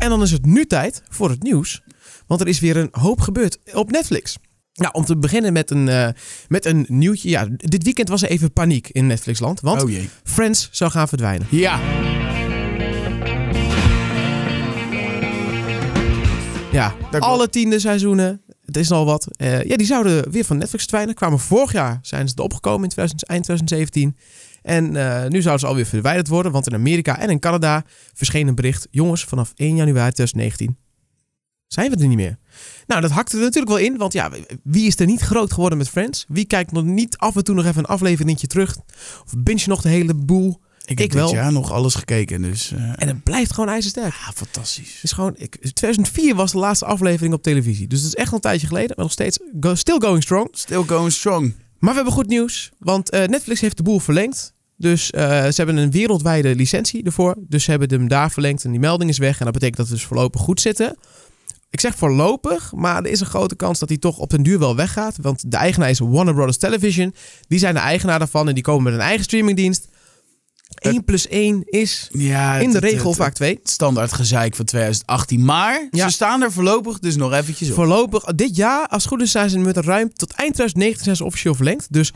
En 0.05 0.11
dan 0.11 0.21
is 0.21 0.31
het 0.31 0.45
nu 0.45 0.65
tijd 0.65 1.01
voor 1.09 1.29
het 1.29 1.43
nieuws. 1.43 1.81
Want 2.27 2.41
er 2.41 2.47
is 2.47 2.59
weer 2.59 2.77
een 2.77 2.89
hoop 2.91 3.21
gebeurd 3.21 3.57
op 3.73 3.91
Netflix. 3.91 4.37
Nou, 4.73 4.93
om 4.93 5.05
te 5.05 5.17
beginnen 5.17 5.53
met 5.53 5.71
een, 5.71 5.87
eh, 5.87 6.07
met 6.47 6.65
een 6.65 6.85
nieuwtje. 6.87 7.29
Ja, 7.29 7.47
dit 7.49 7.83
weekend 7.83 8.09
was 8.09 8.21
er 8.21 8.29
even 8.29 8.53
paniek 8.53 8.89
in 8.89 9.07
Netflixland. 9.07 9.59
Want 9.61 9.83
Oh 9.83 9.89
jee. 9.89 10.09
Friends 10.23 10.69
zou 10.71 10.91
gaan 10.91 11.07
verdwijnen. 11.07 11.47
Ja. 11.49 11.79
Ja, 16.71 16.95
alle 17.19 17.49
tiende 17.49 17.79
seizoenen. 17.79 18.41
Het 18.65 18.77
is 18.77 18.91
al 18.91 19.05
wat. 19.05 19.27
Eh, 19.31 19.63
ja, 19.63 19.75
die 19.75 19.87
zouden 19.87 20.31
weer 20.31 20.45
van 20.45 20.57
Netflix 20.57 20.83
verdwijnen. 20.83 21.15
Kwamen 21.15 21.39
vorig 21.39 21.71
jaar 21.71 21.99
zijn 22.01 22.27
ze 22.27 22.35
er 22.35 22.43
opgekomen 22.43 22.83
in 22.83 22.89
2000, 22.89 23.23
eind 23.23 23.43
2017. 23.43 24.17
En 24.65 24.95
eh, 24.95 25.29
nu 25.29 25.41
zouden 25.41 25.59
ze 25.59 25.67
alweer 25.67 25.85
verwijderd 25.85 26.27
worden. 26.27 26.51
Want 26.51 26.67
in 26.67 26.73
Amerika 26.73 27.19
en 27.19 27.29
in 27.29 27.39
Canada 27.39 27.83
verscheen 28.13 28.47
een 28.47 28.55
bericht. 28.55 28.87
Jongens, 28.91 29.23
vanaf 29.23 29.51
1 29.55 29.75
januari 29.75 30.11
2019 30.11 30.77
zijn 31.67 31.91
we 31.91 31.97
er 31.97 32.07
niet 32.07 32.17
meer. 32.17 32.37
Nou, 32.87 33.01
dat 33.01 33.11
hakte 33.11 33.35
er 33.37 33.43
natuurlijk 33.43 33.67
wel 33.77 33.85
in. 33.85 33.97
Want 33.97 34.13
ja, 34.13 34.31
wie 34.63 34.87
is 34.87 34.99
er 34.99 35.05
niet 35.05 35.21
groot 35.21 35.53
geworden 35.53 35.77
met 35.77 35.89
Friends? 35.89 36.25
Wie 36.27 36.45
kijkt 36.45 36.71
nog 36.71 36.83
niet 36.83 37.17
af 37.17 37.35
en 37.35 37.43
toe 37.43 37.55
nog 37.55 37.65
even 37.65 37.79
een 37.79 37.85
afleveringetje 37.85 38.47
terug? 38.47 38.77
Of 39.25 39.33
binge 39.37 39.59
je 39.59 39.69
nog 39.69 39.81
de 39.81 39.89
hele 39.89 40.13
boel? 40.13 40.61
Ik 40.85 40.97
heb 40.97 41.07
Ik 41.07 41.13
dit 41.13 41.29
jaar 41.29 41.51
nog 41.51 41.71
alles 41.71 41.95
gekeken, 41.95 42.41
dus... 42.41 42.71
eh, 42.71 42.93
En 42.95 43.07
het 43.07 43.23
blijft 43.23 43.53
gewoon 43.53 43.69
ijzersterk. 43.69 44.13
ja, 44.13 44.31
fantastisch. 44.35 44.93
Het 44.93 45.03
is 45.03 45.11
gewoon, 45.11 45.33
ik, 45.37 45.57
2004 45.73 46.35
was 46.35 46.51
de 46.51 46.57
laatste 46.57 46.85
aflevering 46.85 47.33
op 47.33 47.41
televisie. 47.43 47.87
Dus 47.87 47.99
het 47.99 48.07
is 48.07 48.15
echt 48.15 48.27
al 48.29 48.35
een 48.35 48.41
tijdje 48.41 48.67
geleden. 48.67 48.93
Maar 48.95 49.05
nog 49.05 49.11
steeds 49.13 49.39
go, 49.59 49.75
still 49.75 49.99
going 49.99 50.23
strong. 50.23 50.47
Still 50.51 50.83
going 50.83 51.11
strong. 51.11 51.53
Maar 51.79 51.89
we 51.89 51.95
hebben 51.95 52.13
goed 52.13 52.27
nieuws. 52.27 52.71
Want 52.79 53.09
eh, 53.09 53.27
Netflix 53.27 53.59
heeft 53.61 53.77
de 53.77 53.83
boel 53.83 53.99
verlengd. 53.99 54.53
Dus 54.77 55.11
eh, 55.11 55.23
ze 55.43 55.53
hebben 55.55 55.77
een 55.77 55.91
wereldwijde 55.91 56.55
licentie 56.55 57.03
ervoor. 57.03 57.35
Dus 57.39 57.63
ze 57.63 57.69
hebben 57.71 57.89
hem 57.89 58.07
daar 58.07 58.31
verlengd 58.31 58.63
en 58.63 58.71
die 58.71 58.79
melding 58.79 59.09
is 59.09 59.17
weg. 59.17 59.37
En 59.39 59.43
dat 59.45 59.53
betekent 59.53 59.77
dat 59.77 59.87
we 59.87 59.93
dus 59.93 60.03
voorlopig 60.05 60.41
goed 60.41 60.61
zitten. 60.61 60.97
Ik 61.69 61.79
zeg 61.79 61.95
voorlopig, 61.95 62.71
maar 62.75 63.03
er 63.03 63.11
is 63.11 63.19
een 63.19 63.25
grote 63.25 63.55
kans 63.55 63.79
dat 63.79 63.89
hij 63.89 63.97
toch 63.97 64.17
op 64.17 64.29
den 64.29 64.43
duur 64.43 64.59
wel 64.59 64.75
weggaat. 64.75 65.15
Want 65.21 65.51
de 65.51 65.57
eigenaar 65.57 65.89
is 65.89 65.99
Warner 65.99 66.33
Brothers 66.33 66.57
Television. 66.57 67.13
Die 67.47 67.59
zijn 67.59 67.73
de 67.73 67.79
eigenaar 67.79 68.19
daarvan 68.19 68.47
en 68.47 68.53
die 68.53 68.63
komen 68.63 68.83
met 68.83 68.93
een 68.93 68.99
eigen 68.99 69.23
streamingdienst. 69.23 69.87
1 70.75 71.03
plus 71.03 71.27
1 71.27 71.61
is 71.65 72.09
Ja, 72.11 72.55
in 72.57 72.69
de 72.69 72.75
het- 72.75 72.83
regel 72.83 73.07
het- 73.09 73.17
vaak 73.17 73.33
2. 73.33 73.55
het 73.55 73.69
standaard 73.69 74.13
gezeik 74.13 74.55
van 74.55 74.65
2018. 74.65 75.45
Maar 75.45 75.87
Ja. 75.91 76.07
ze 76.07 76.13
staan 76.13 76.41
er 76.41 76.51
voorlopig 76.51 76.99
dus 76.99 77.15
nog 77.15 77.33
eventjes 77.33 77.67
op. 77.69 77.75
Voorlopig, 77.75 78.23
dit 78.23 78.55
jaar, 78.55 78.87
als 78.87 79.03
het 79.03 79.11
goed 79.11 79.21
is, 79.21 79.31
zijn 79.31 79.49
ze 79.49 79.59
met 79.59 79.75
een 79.77 79.83
ruim 79.83 80.13
tot 80.13 80.31
eind 80.31 80.53
2019 80.53 81.03
zijn 81.03 81.15
ze 81.15 81.23
officieel 81.23 81.55
verlengd. 81.55 81.87
Dus 81.93 82.11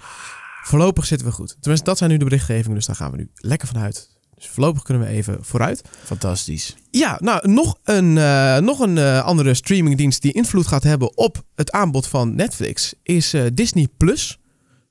voorlopig 0.64 1.06
zitten 1.06 1.28
we 1.28 1.34
goed. 1.34 1.56
Tenminste, 1.60 1.90
dat 1.90 1.98
zijn 1.98 2.10
nu 2.10 2.18
de 2.18 2.24
berichtgevingen, 2.24 2.76
dus 2.76 2.86
daar 2.86 2.96
gaan 2.96 3.12
we 3.12 3.18
nu 3.18 3.30
lekker 3.36 3.68
vanuit. 3.68 4.18
Dus 4.40 4.48
voorlopig 4.48 4.84
kunnen 4.84 5.08
we 5.08 5.10
even 5.14 5.38
vooruit. 5.42 5.82
Fantastisch. 6.04 6.76
Ja, 6.92 7.18
nou, 7.22 7.50
nog 7.50 7.78
een, 7.84 8.18
eh, 8.18 8.58
nog 8.58 8.80
een 8.80 8.98
eh, 8.98 9.24
andere 9.24 9.54
streamingdienst 9.54 10.22
die 10.22 10.32
invloed 10.32 10.68
gaat 10.68 10.84
hebben 10.84 11.18
op 11.18 11.44
het 11.56 11.72
aanbod 11.72 12.08
van 12.08 12.36
Netflix 12.36 12.94
is 13.04 13.34
eh, 13.34 13.44
Disney 13.54 13.88
Plus. 13.98 14.38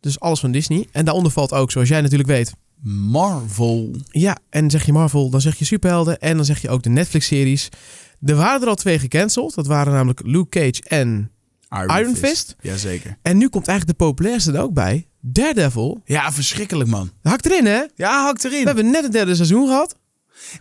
Dus 0.01 0.21
alles 0.21 0.41
van 0.41 0.51
Disney. 0.51 0.87
En 0.93 1.05
daaronder 1.05 1.33
valt 1.33 1.53
ook, 1.53 1.71
zoals 1.71 1.89
jij 1.89 2.01
natuurlijk 2.01 2.29
weet, 2.29 2.53
Marvel. 2.83 3.97
ja, 4.11 4.39
en 4.51 4.71
zeg 4.71 4.87
je 4.87 4.93
Marvel, 4.93 5.31
dan 5.31 5.41
zeg 5.41 5.57
je 5.57 5.65
superhelden 5.65 6.19
en 6.19 6.37
dan 6.37 6.45
zeg 6.45 6.63
je 6.63 6.69
ook 6.69 6.83
de 6.83 6.89
Netflix-series. 6.89 7.69
Er 8.23 8.35
waren 8.35 8.63
er 8.63 8.69
al 8.69 8.75
twee 8.75 8.99
gecanceld. 8.99 9.55
Dat 9.55 9.67
waren 9.67 9.93
namelijk 9.93 10.21
Luke 10.25 10.49
Cage 10.49 10.83
en 10.83 11.31
Iron 11.99 12.17
Fist? 12.17 12.57
Jazeker. 12.61 13.19
En 13.23 13.37
nu 13.37 13.49
komt 13.49 13.69
eigenlijk 13.69 13.99
de 13.99 14.05
populairste 14.05 14.53
er 14.53 14.63
ook 14.63 14.75
bij. 14.75 15.08
Daredevil. 15.21 16.01
Ja, 16.05 16.33
verschrikkelijk 16.33 16.91
man. 16.91 17.11
Hakt 17.23 17.47
erin, 17.47 17.67
hè? 17.67 17.83
Ja, 17.95 18.25
hakt 18.25 18.45
erin. 18.45 18.61
We 18.61 18.67
hebben 18.67 18.91
net 18.91 19.03
het 19.03 19.13
derde 19.13 19.35
seizoen 19.35 19.67
gehad. 19.67 19.97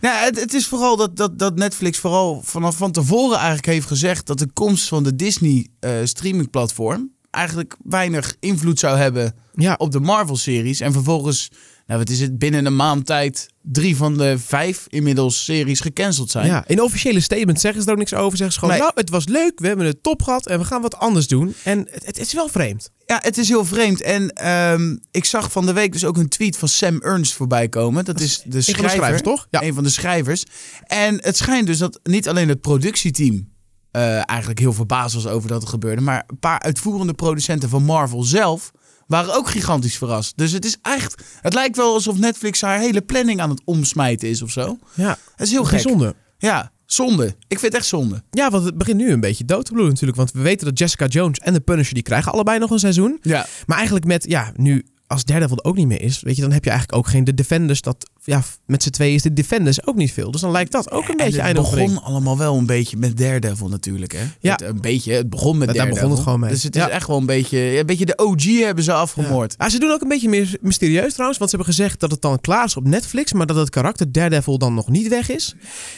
Nou, 0.00 0.24
het, 0.24 0.40
het 0.40 0.54
is 0.54 0.66
vooral 0.66 0.96
dat, 0.96 1.16
dat, 1.16 1.38
dat 1.38 1.56
Netflix 1.56 1.98
vooral 1.98 2.42
vanaf 2.44 2.76
van 2.76 2.92
tevoren 2.92 3.36
eigenlijk 3.36 3.66
heeft 3.66 3.86
gezegd 3.86 4.26
dat 4.26 4.38
de 4.38 4.50
komst 4.52 4.88
van 4.88 5.02
de 5.02 5.16
Disney 5.16 5.68
eh, 5.80 5.92
streamingplatform 6.04 7.10
eigenlijk 7.30 7.76
weinig 7.84 8.36
invloed 8.40 8.78
zou 8.78 8.98
hebben 8.98 9.34
Ja, 9.54 9.74
op 9.78 9.92
de 9.92 10.00
Marvel-series. 10.00 10.80
En 10.80 10.92
vervolgens, 10.92 11.50
nou 11.88 12.00
wat 12.00 12.10
is 12.10 12.20
het, 12.20 12.38
binnen 12.38 12.66
een 12.66 12.76
maand 12.76 13.06
tijd 13.06 13.48
drie 13.62 13.96
van 13.96 14.16
de 14.16 14.38
vijf 14.38 14.86
inmiddels 14.88 15.44
series 15.44 15.80
gecanceld 15.80 16.30
zijn. 16.30 16.46
ja, 16.46 16.64
in 16.66 16.82
officiële 16.82 17.20
statement 17.20 17.60
zeggen 17.60 17.80
ze 17.80 17.86
er 17.86 17.92
ook 17.92 17.98
niks 17.98 18.14
over. 18.14 18.36
Zeggen 18.36 18.52
ze 18.52 18.58
gewoon, 18.58 18.74
Nee. 18.74 18.82
nou, 18.82 18.92
het 18.94 19.10
was 19.10 19.26
leuk, 19.26 19.58
we 19.60 19.66
hebben 19.66 19.86
het 19.86 20.02
top 20.02 20.22
gehad 20.22 20.46
en 20.46 20.58
we 20.58 20.64
gaan 20.64 20.82
wat 20.82 20.96
anders 20.96 21.26
doen. 21.26 21.54
En 21.64 21.88
het, 21.90 22.06
het 22.06 22.18
is 22.18 22.32
wel 22.32 22.48
vreemd. 22.48 22.90
Ja, 23.06 23.18
het 23.22 23.38
is 23.38 23.48
heel 23.48 23.64
vreemd. 23.64 24.02
En 24.02 24.30
ehm, 24.30 24.96
ik 25.10 25.24
zag 25.24 25.52
van 25.52 25.66
de 25.66 25.72
week 25.72 25.92
dus 25.92 26.04
ook 26.04 26.16
een 26.16 26.28
tweet 26.28 26.56
van 26.56 26.68
Sam 26.68 27.00
Ernst 27.00 27.32
voorbij 27.34 27.68
komen. 27.68 28.04
Dat 28.04 28.20
is 28.20 28.36
de 28.36 28.42
van 28.42 28.50
de 28.50 28.60
schrijver, 28.60 28.90
schrijvers, 28.90 29.22
toch? 29.22 29.46
Ja. 29.50 29.62
Een 29.62 29.74
van 29.74 29.82
de 29.82 29.90
schrijvers. 29.90 30.44
En 30.86 31.22
het 31.22 31.36
schijnt 31.36 31.66
dus 31.66 31.78
dat 31.78 32.00
niet 32.02 32.28
alleen 32.28 32.48
het 32.48 32.60
productieteam 32.60 33.48
eh, 33.90 34.28
eigenlijk 34.28 34.58
heel 34.58 34.72
verbaasd 34.72 35.14
was 35.14 35.26
over 35.26 35.48
dat 35.48 35.60
het 35.60 35.70
gebeurde, 35.70 36.02
maar 36.02 36.24
een 36.26 36.38
paar 36.38 36.60
uitvoerende 36.60 37.14
producenten 37.14 37.68
van 37.68 37.84
Marvel 37.84 38.22
zelf 38.22 38.70
waren 39.08 39.34
ook 39.34 39.48
gigantisch 39.50 39.96
verrast. 39.98 40.36
Dus 40.36 40.52
het 40.52 40.64
is 40.64 40.76
echt, 40.82 41.22
het 41.40 41.54
lijkt 41.54 41.76
wel 41.76 41.92
alsof 41.94 42.18
Netflix 42.18 42.60
haar 42.60 42.78
hele 42.78 43.00
planning 43.02 43.40
aan 43.40 43.50
het 43.50 43.62
omsmijten 43.64 44.28
is 44.28 44.42
of 44.42 44.50
zo. 44.50 44.78
Ja, 44.94 45.18
Het 45.36 45.46
is 45.46 45.50
heel 45.50 45.64
gek. 45.64 45.82
bijzonder. 45.82 46.14
Ja, 46.38 46.72
zonde. 46.86 47.26
Ik 47.26 47.58
vind 47.58 47.62
het 47.62 47.74
echt 47.74 47.86
zonde. 47.86 48.22
Ja, 48.30 48.50
want 48.50 48.64
het 48.64 48.78
begint 48.78 48.96
nu 48.96 49.10
een 49.12 49.20
beetje 49.20 49.44
dood 49.44 49.64
te 49.64 49.70
bloeden 49.70 49.92
natuurlijk. 49.92 50.18
Want 50.18 50.32
we 50.32 50.40
weten 50.40 50.66
dat 50.66 50.78
Jessica 50.78 51.06
Jones 51.06 51.38
en 51.38 51.52
The 51.52 51.60
Punisher, 51.60 51.94
die 51.94 52.02
krijgen 52.02 52.32
allebei 52.32 52.58
nog 52.58 52.70
een 52.70 52.78
seizoen. 52.78 53.18
Ja. 53.22 53.46
Maar 53.66 53.76
eigenlijk 53.76 54.06
met, 54.06 54.24
ja, 54.28 54.52
nu 54.56 54.86
als 55.08 55.24
Daredevil 55.24 55.64
ook 55.64 55.76
niet 55.76 55.86
meer 55.86 56.02
is, 56.02 56.20
weet 56.20 56.36
je, 56.36 56.42
dan 56.42 56.52
heb 56.52 56.64
je 56.64 56.70
eigenlijk 56.70 56.98
ook 56.98 57.08
geen 57.08 57.24
de 57.24 57.34
Defenders. 57.34 57.80
Dat, 57.80 58.10
ja, 58.24 58.42
met 58.66 58.82
z'n 58.82 58.90
tweeën 58.90 59.14
is 59.14 59.22
de 59.22 59.32
Defenders 59.32 59.86
ook 59.86 59.96
niet 59.96 60.12
veel. 60.12 60.30
Dus 60.30 60.40
dan 60.40 60.50
lijkt 60.50 60.72
dat 60.72 60.90
ook 60.90 61.02
een 61.08 61.08
En 61.08 61.16
beetje 61.16 61.42
het 61.42 61.54
begon 61.54 62.02
allemaal 62.02 62.38
wel 62.38 62.56
een 62.56 62.66
beetje 62.66 62.96
met 62.96 63.16
Daredevil 63.16 63.68
natuurlijk. 63.68 64.12
Hè? 64.12 64.22
Ja. 64.40 64.52
Het, 64.52 64.62
een 64.62 64.80
beetje, 64.80 65.12
het 65.12 65.30
begon 65.30 65.58
met 65.58 65.66
Daar 65.66 65.76
Daredevil. 65.76 66.00
begon 66.02 66.16
het 66.16 66.24
gewoon 66.24 66.40
mee. 66.40 66.50
Dus 66.50 66.62
het 66.62 66.74
Ja. 66.74 66.86
is 66.86 66.92
echt 66.92 67.06
wel 67.06 67.16
een 67.16 67.26
beetje, 67.26 67.78
een 67.78 67.86
beetje 67.86 68.06
de 68.06 68.16
OG 68.16 68.44
hebben 68.44 68.84
ze 68.84 68.92
afgemoord. 68.92 69.54
Ja. 69.58 69.64
Ah, 69.64 69.70
ze 69.70 69.78
doen 69.78 69.90
ook 69.90 70.00
een 70.00 70.08
beetje 70.08 70.28
meer 70.28 70.56
mysterieus 70.60 71.12
trouwens. 71.12 71.38
Want 71.38 71.50
ze 71.50 71.56
hebben 71.56 71.74
gezegd 71.74 72.00
dat 72.00 72.10
het 72.10 72.22
dan 72.22 72.40
klaar 72.40 72.64
is 72.64 72.76
op 72.76 72.84
Netflix. 72.86 73.32
Maar 73.32 73.46
dat 73.46 73.56
het 73.56 73.70
karakter 73.70 74.12
Daredevil 74.12 74.58
dan 74.58 74.74
nog 74.74 74.88
niet 74.88 75.08
weg 75.08 75.30
is. 75.30 75.54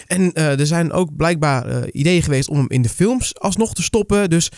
En 0.07 0.33
eh, 0.33 0.59
er 0.61 0.67
zijn 0.67 0.93
ook 0.93 1.17
blijkbaar 1.17 1.67
eh, 1.67 1.83
ideeën 1.93 2.23
geweest 2.23 2.49
om 2.49 2.57
hem 2.57 2.69
in 2.69 2.83
de 2.83 2.89
films 2.89 3.39
alsnog 3.39 3.75
te 3.75 3.83
stoppen. 3.83 4.31
Dus 4.31 4.51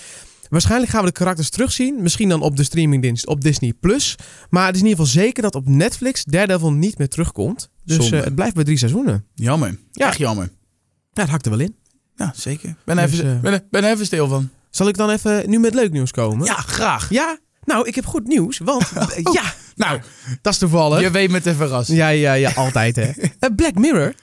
waarschijnlijk 0.52 0.90
gaan 0.90 1.00
we 1.00 1.06
de 1.06 1.12
karakters 1.12 1.50
terugzien. 1.50 2.02
Misschien 2.02 2.28
dan 2.28 2.42
op 2.42 2.56
de 2.56 2.62
streamingdienst 2.64 3.26
op 3.26 3.40
Disney+. 3.40 3.72
Plus. 3.80 4.16
Maar 4.50 4.66
het 4.66 4.74
is 4.74 4.80
in 4.80 4.86
ieder 4.86 5.04
geval 5.04 5.22
zeker 5.22 5.42
dat 5.42 5.54
op 5.54 5.68
Netflix 5.68 6.24
Daredevil 6.24 6.72
niet 6.72 6.98
meer 6.98 7.08
terugkomt. 7.08 7.70
Dus 7.84 8.10
eh, 8.10 8.22
het 8.24 8.34
blijft 8.34 8.54
bij 8.54 8.64
drie 8.64 8.76
seizoenen. 8.76 9.24
Jammer. 9.34 9.78
Ja. 9.92 10.06
Echt 10.06 10.18
jammer. 10.18 10.44
Ja, 10.44 11.22
dat 11.22 11.28
hakt 11.28 11.44
er 11.44 11.50
wel 11.50 11.60
in. 11.60 11.76
Ja, 12.16 12.32
zeker. 12.36 12.74
Ben, 12.84 12.96
Dus, 12.96 13.04
even, 13.04 13.34
eh, 13.34 13.40
ben, 13.40 13.62
ben 13.70 13.84
even 13.84 14.06
stil 14.06 14.28
van. 14.28 14.50
Zal 14.70 14.88
ik 14.88 14.96
dan 14.96 15.10
even 15.10 15.50
nu 15.50 15.58
met 15.58 15.74
leuk 15.74 15.92
nieuws 15.92 16.10
komen? 16.10 16.46
Ja, 16.46 16.54
graag. 16.54 17.10
Ja? 17.10 17.38
Nou, 17.64 17.86
ik 17.88 17.94
heb 17.94 18.06
goed 18.06 18.26
nieuws. 18.26 18.58
Want 18.58 18.90
ja, 19.32 19.54
Nou, 19.76 20.00
dat 20.42 20.52
is 20.52 20.58
toevallig. 20.58 21.00
je 21.00 21.10
weet 21.10 21.30
me 21.30 21.40
te 21.40 21.54
verrassen. 21.54 21.94
Ja, 21.94 22.08
ja, 22.08 22.32
ja, 22.32 22.50
altijd 22.50 22.96
hè. 22.96 23.10
Eh, 23.38 23.50
Black 23.56 23.74
Mirror. 23.74 24.14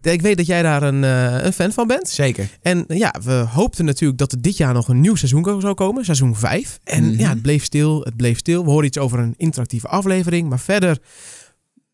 Ik 0.00 0.22
weet 0.22 0.36
dat 0.36 0.46
jij 0.46 0.62
daar 0.62 0.82
een, 0.82 1.04
eh, 1.04 1.44
een 1.44 1.52
fan 1.52 1.72
van 1.72 1.86
bent. 1.86 2.08
Zeker. 2.08 2.48
En 2.62 2.86
eh, 2.86 2.98
ja, 2.98 3.14
we 3.24 3.32
hoopten 3.32 3.84
natuurlijk 3.84 4.18
dat 4.18 4.32
er 4.32 4.40
dit 4.40 4.56
jaar 4.56 4.74
nog 4.74 4.88
een 4.88 5.00
nieuw 5.00 5.14
seizoen 5.14 5.60
zou 5.60 5.74
komen. 5.74 6.04
Seizoen 6.04 6.36
5. 6.36 6.78
En 6.84 7.04
Mhm. 7.10 7.20
ja, 7.20 7.28
het 7.28 7.42
bleef 7.42 7.64
stil. 7.64 8.00
Het 8.00 8.16
bleef 8.16 8.38
stil. 8.38 8.64
We 8.64 8.70
horen 8.70 8.86
iets 8.86 8.98
over 8.98 9.18
een 9.18 9.34
interactieve 9.36 9.88
aflevering. 9.88 10.48
Maar 10.48 10.60
verder 10.60 10.98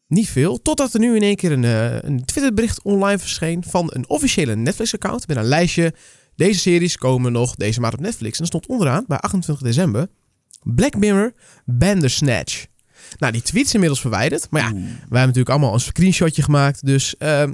niet 0.07 0.29
veel. 0.29 0.63
Totdat 0.63 0.95
er 0.95 1.01
nu 1.01 1.17
in 1.17 1.23
één 1.23 1.37
keer 1.37 1.53
een, 1.53 1.65
eh, 1.65 1.99
een 2.03 2.25
Twitterbericht 2.25 2.83
online 2.83 3.19
verscheen 3.19 3.65
van 3.69 3.91
een 3.93 4.09
officiële 4.09 4.57
Netflix-account. 4.57 5.27
Met 5.29 5.37
een 5.37 5.45
lijstje. 5.45 5.95
Deze 6.37 6.61
series 6.61 6.97
komen 6.97 7.33
nog 7.33 7.55
deze 7.55 7.81
maand 7.81 7.95
op 7.95 8.01
Netflix. 8.01 8.35
En 8.37 8.41
er 8.41 8.47
stond 8.47 8.67
onderaan 8.67 9.05
bij 9.07 9.19
28 9.19 9.67
december. 9.67 10.07
Black 10.63 10.97
Mirror 10.97 11.33
Bandersnatch. 11.65 12.67
Nou, 13.19 13.33
die 13.33 13.43
tweet 13.43 13.65
is 13.67 13.73
inmiddels 13.75 14.01
verwijderd. 14.01 14.47
Maar 14.51 14.63
ja, 14.63 14.73
wij 14.73 14.81
hebben 14.83 15.19
natuurlijk 15.19 15.49
allemaal 15.49 15.73
een 15.75 15.81
screenshotje 15.81 16.43
gemaakt. 16.43 16.87
Dus 16.87 17.17
ehm, 17.17 17.53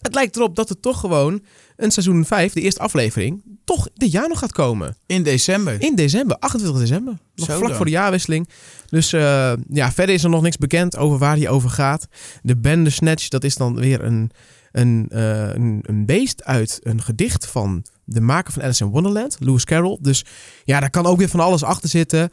het 0.00 0.14
lijkt 0.14 0.36
erop 0.36 0.56
dat 0.56 0.70
er 0.70 0.80
toch 0.80 1.00
gewoon 1.00 1.42
een 1.76 1.90
seizoen 1.90 2.24
5, 2.24 2.52
de 2.52 2.60
eerste 2.60 2.80
aflevering, 2.80 3.42
toch 3.64 3.88
dit 3.94 4.10
jaar 4.12 4.28
nog 4.28 4.38
gaat 4.38 4.52
komen. 4.52 4.96
In 5.06 5.22
december. 5.22 5.82
In 5.82 5.94
december, 5.94 6.36
28 6.38 6.80
december. 6.80 7.18
Nog 7.34 7.46
Zo 7.46 7.54
vlak 7.56 7.68
dan. 7.68 7.76
voor 7.76 7.84
de 7.84 7.90
jaarwisseling. 7.90 8.48
Dus 8.88 9.12
eh, 9.12 9.52
ja, 9.68 9.92
verder 9.92 10.14
is 10.14 10.24
er 10.24 10.30
nog 10.30 10.42
niks 10.42 10.56
bekend 10.56 10.96
over 10.96 11.18
waar 11.18 11.34
die 11.36 11.48
over 11.48 11.70
gaat. 11.70 12.06
De 12.42 12.56
Bandersnatch, 12.56 13.28
dat 13.28 13.44
is 13.44 13.56
dan 13.56 13.74
weer 13.76 14.04
een, 14.04 14.30
een, 14.72 15.06
eh, 15.10 15.54
een, 15.54 15.78
een 15.82 16.06
beest 16.06 16.44
uit 16.44 16.78
een 16.82 17.02
gedicht 17.02 17.46
van 17.46 17.84
de 18.04 18.20
maker 18.20 18.52
van 18.52 18.62
Alice 18.62 18.84
in 18.84 18.90
Wonderland, 18.90 19.36
Lewis 19.40 19.64
Carroll. 19.64 19.98
Dus 20.00 20.24
ja, 20.64 20.80
daar 20.80 20.90
kan 20.90 21.06
ook 21.06 21.18
weer 21.18 21.28
van 21.28 21.40
alles 21.40 21.62
achter 21.62 21.88
zitten. 21.88 22.30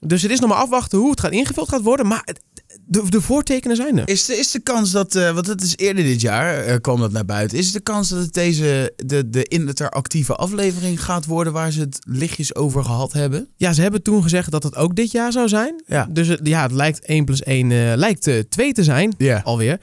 Dus 0.00 0.22
het 0.22 0.30
is 0.30 0.40
nog 0.40 0.48
maar 0.48 0.58
afwachten 0.58 0.98
hoe 0.98 1.10
het 1.10 1.20
gaat 1.20 1.32
ingevuld 1.32 1.68
gaat 1.68 1.82
worden. 1.82 2.06
Maar 2.06 2.22
het- 2.24 2.40
de, 2.86 3.02
de 3.08 3.20
voortekenen 3.20 3.76
zijn 3.76 3.98
er. 3.98 4.08
Is 4.08 4.24
de, 4.24 4.36
is 4.36 4.50
de 4.50 4.60
kans 4.60 4.90
dat, 4.90 5.14
eh 5.14 5.30
want 5.30 5.46
het 5.46 5.62
is 5.62 5.76
eerder 5.76 6.04
dit 6.04 6.20
jaar, 6.20 6.64
eh, 6.64 6.76
kwam 6.80 7.00
dat 7.00 7.12
naar 7.12 7.24
buiten. 7.24 7.58
Is 7.58 7.72
de 7.72 7.80
kans 7.80 8.08
dat 8.08 8.18
het 8.18 8.34
deze, 8.34 8.92
de, 8.96 9.30
de 9.30 9.44
interactieve 9.44 10.34
aflevering 10.34 11.04
gaat 11.04 11.26
worden 11.26 11.52
waar 11.52 11.72
ze 11.72 11.80
het 11.80 11.98
lichtjes 12.08 12.54
over 12.54 12.84
gehad 12.84 13.12
hebben? 13.12 13.48
Ja, 13.56 13.72
ze 13.72 13.82
hebben 13.82 14.02
toen 14.02 14.22
gezegd 14.22 14.50
dat 14.50 14.62
het 14.62 14.76
ook 14.76 14.96
dit 14.96 15.10
jaar 15.10 15.32
zou 15.32 15.48
zijn. 15.48 15.82
Ja. 15.86 16.06
Dus 16.10 16.36
ja, 16.42 16.62
het 16.62 16.72
lijkt 16.72 17.04
1 17.04 17.24
plus 17.24 17.42
1 17.42 17.70
eh, 17.70 17.92
lijkt 17.96 18.26
eh, 18.26 18.38
2 18.38 18.72
te 18.72 18.84
zijn. 18.84 19.14
Ja. 19.18 19.40
Alweer. 19.44 19.80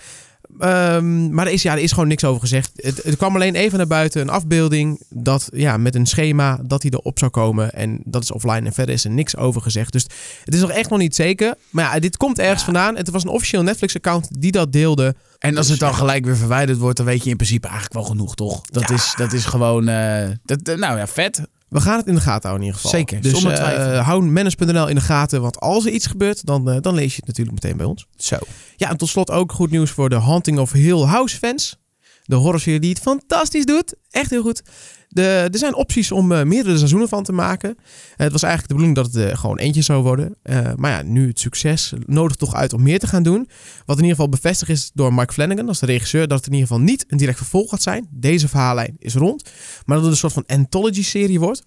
Ehm, 0.59 1.33
maar 1.33 1.45
er 1.45 1.51
is, 1.53 1.61
ja, 1.61 1.71
er 1.73 1.79
is 1.81 1.91
gewoon 1.91 2.07
niks 2.07 2.23
over 2.23 2.41
gezegd. 2.41 2.71
Het, 2.75 3.03
het 3.03 3.17
kwam 3.17 3.35
alleen 3.35 3.55
even 3.55 3.77
naar 3.77 3.87
buiten. 3.87 4.21
Een 4.21 4.29
afbeelding 4.29 5.01
dat, 5.09 5.49
ja, 5.53 5.77
met 5.77 5.95
een 5.95 6.05
schema 6.05 6.59
dat 6.63 6.81
hij 6.81 6.91
erop 6.91 7.19
zou 7.19 7.31
komen. 7.31 7.73
En 7.73 7.99
dat 8.03 8.23
is 8.23 8.31
offline. 8.31 8.65
En 8.65 8.73
verder 8.73 8.95
is 8.95 9.03
er 9.03 9.11
niks 9.11 9.37
over 9.37 9.61
gezegd. 9.61 9.91
Dus 9.91 10.05
het 10.45 10.53
is 10.53 10.61
nog 10.61 10.71
echt 10.71 10.89
nog 10.89 10.99
niet 10.99 11.15
zeker. 11.15 11.53
Maar 11.69 11.93
ja, 11.93 11.99
dit 11.99 12.17
komt 12.17 12.39
ergens 12.39 12.63
vandaan. 12.63 12.95
Het 12.97 13.09
was 13.09 13.23
een 13.23 13.29
officieel 13.29 13.63
Netflix-account 13.63 14.27
die 14.39 14.51
dat 14.51 14.71
deelde. 14.71 15.15
En 15.39 15.57
als 15.57 15.67
het 15.69 15.79
dan 15.79 15.95
gelijk 15.95 16.25
weer 16.25 16.37
verwijderd 16.37 16.77
wordt, 16.77 16.97
dan 16.97 17.05
weet 17.05 17.23
je 17.23 17.29
in 17.29 17.35
principe 17.35 17.67
eigenlijk 17.67 17.95
wel 17.95 18.03
genoeg, 18.05 18.35
toch? 18.35 18.61
Dat, 18.61 18.89
Ja. 18.89 18.95
is, 18.95 19.13
dat 19.17 19.33
is 19.33 19.45
gewoon, 19.45 19.87
eh, 19.87 20.29
dat, 20.45 20.61
eh, 20.61 20.77
nou 20.77 20.97
ja, 20.97 21.07
vet. 21.07 21.41
We 21.71 21.81
gaan 21.81 21.97
het 21.97 22.07
in 22.07 22.15
de 22.15 22.21
gaten 22.21 22.49
houden 22.49 22.67
in 22.67 22.73
ieder 22.73 22.81
geval. 22.81 22.99
Zeker, 22.99 23.21
Dus 23.21 23.31
zonder 23.31 23.53
eh, 23.53 24.05
hou 24.05 24.23
manage.nl 24.23 24.87
in 24.87 24.95
de 24.95 25.01
gaten. 25.01 25.41
Want 25.41 25.59
als 25.59 25.85
er 25.85 25.91
iets 25.91 26.07
gebeurt, 26.07 26.45
dan, 26.45 26.69
eh, 26.69 26.81
dan 26.81 26.93
lees 26.93 27.09
je 27.11 27.15
het 27.15 27.27
natuurlijk 27.27 27.63
meteen 27.63 27.77
bij 27.77 27.85
ons. 27.85 28.07
Zo. 28.15 28.37
Ja, 28.75 28.89
en 28.89 28.97
tot 28.97 29.09
slot 29.09 29.31
ook 29.31 29.51
goed 29.51 29.71
nieuws 29.71 29.91
voor 29.91 30.09
de 30.09 30.15
Haunting 30.15 30.59
of 30.59 30.71
Hill 30.71 31.01
House 31.03 31.37
fans. 31.37 31.77
De 32.23 32.35
horrorserie 32.35 32.79
die 32.79 32.89
het 32.89 32.99
fantastisch 32.99 33.65
doet. 33.65 33.95
Echt 34.09 34.29
heel 34.29 34.41
goed. 34.41 34.61
De, 35.09 35.47
er 35.51 35.57
zijn 35.57 35.75
opties 35.75 36.11
om 36.11 36.31
eh, 36.31 36.43
meerdere 36.43 36.77
seizoenen 36.77 37.07
van 37.07 37.23
te 37.23 37.31
maken. 37.31 37.77
Het 38.15 38.31
was 38.31 38.43
eigenlijk 38.43 38.67
de 38.67 38.73
bedoeling 38.77 38.95
dat 38.95 39.05
het 39.05 39.31
eh, 39.31 39.39
gewoon 39.39 39.57
eentje 39.57 39.81
zou 39.81 40.03
worden. 40.03 40.35
Eh, 40.43 40.73
maar 40.75 40.91
ja, 40.91 41.01
nu 41.01 41.27
het 41.27 41.39
succes 41.39 41.93
nodigt 42.05 42.39
toch 42.39 42.53
uit 42.53 42.73
om 42.73 42.83
meer 42.83 42.99
te 42.99 43.07
gaan 43.07 43.23
doen. 43.23 43.49
Wat 43.85 43.97
in 43.97 44.03
ieder 44.03 44.15
geval 44.15 44.29
bevestigd 44.29 44.71
is 44.71 44.91
door 44.93 45.13
Mike 45.13 45.33
Flanagan, 45.33 45.67
als 45.67 45.79
de 45.79 45.85
regisseur, 45.85 46.27
dat 46.27 46.37
het 46.37 46.47
in 46.47 46.53
ieder 46.53 46.67
geval 46.67 46.83
niet 46.83 47.05
een 47.07 47.17
direct 47.17 47.37
vervolg 47.37 47.69
gaat 47.69 47.81
zijn. 47.81 48.07
Deze 48.11 48.47
verhaallijn 48.47 48.95
is 48.99 49.13
rond. 49.13 49.43
Maar 49.85 49.95
dat 49.95 50.05
het 50.05 50.13
een 50.13 50.19
soort 50.19 50.33
van 50.33 50.57
anthology-serie 50.57 51.39
wordt. 51.39 51.63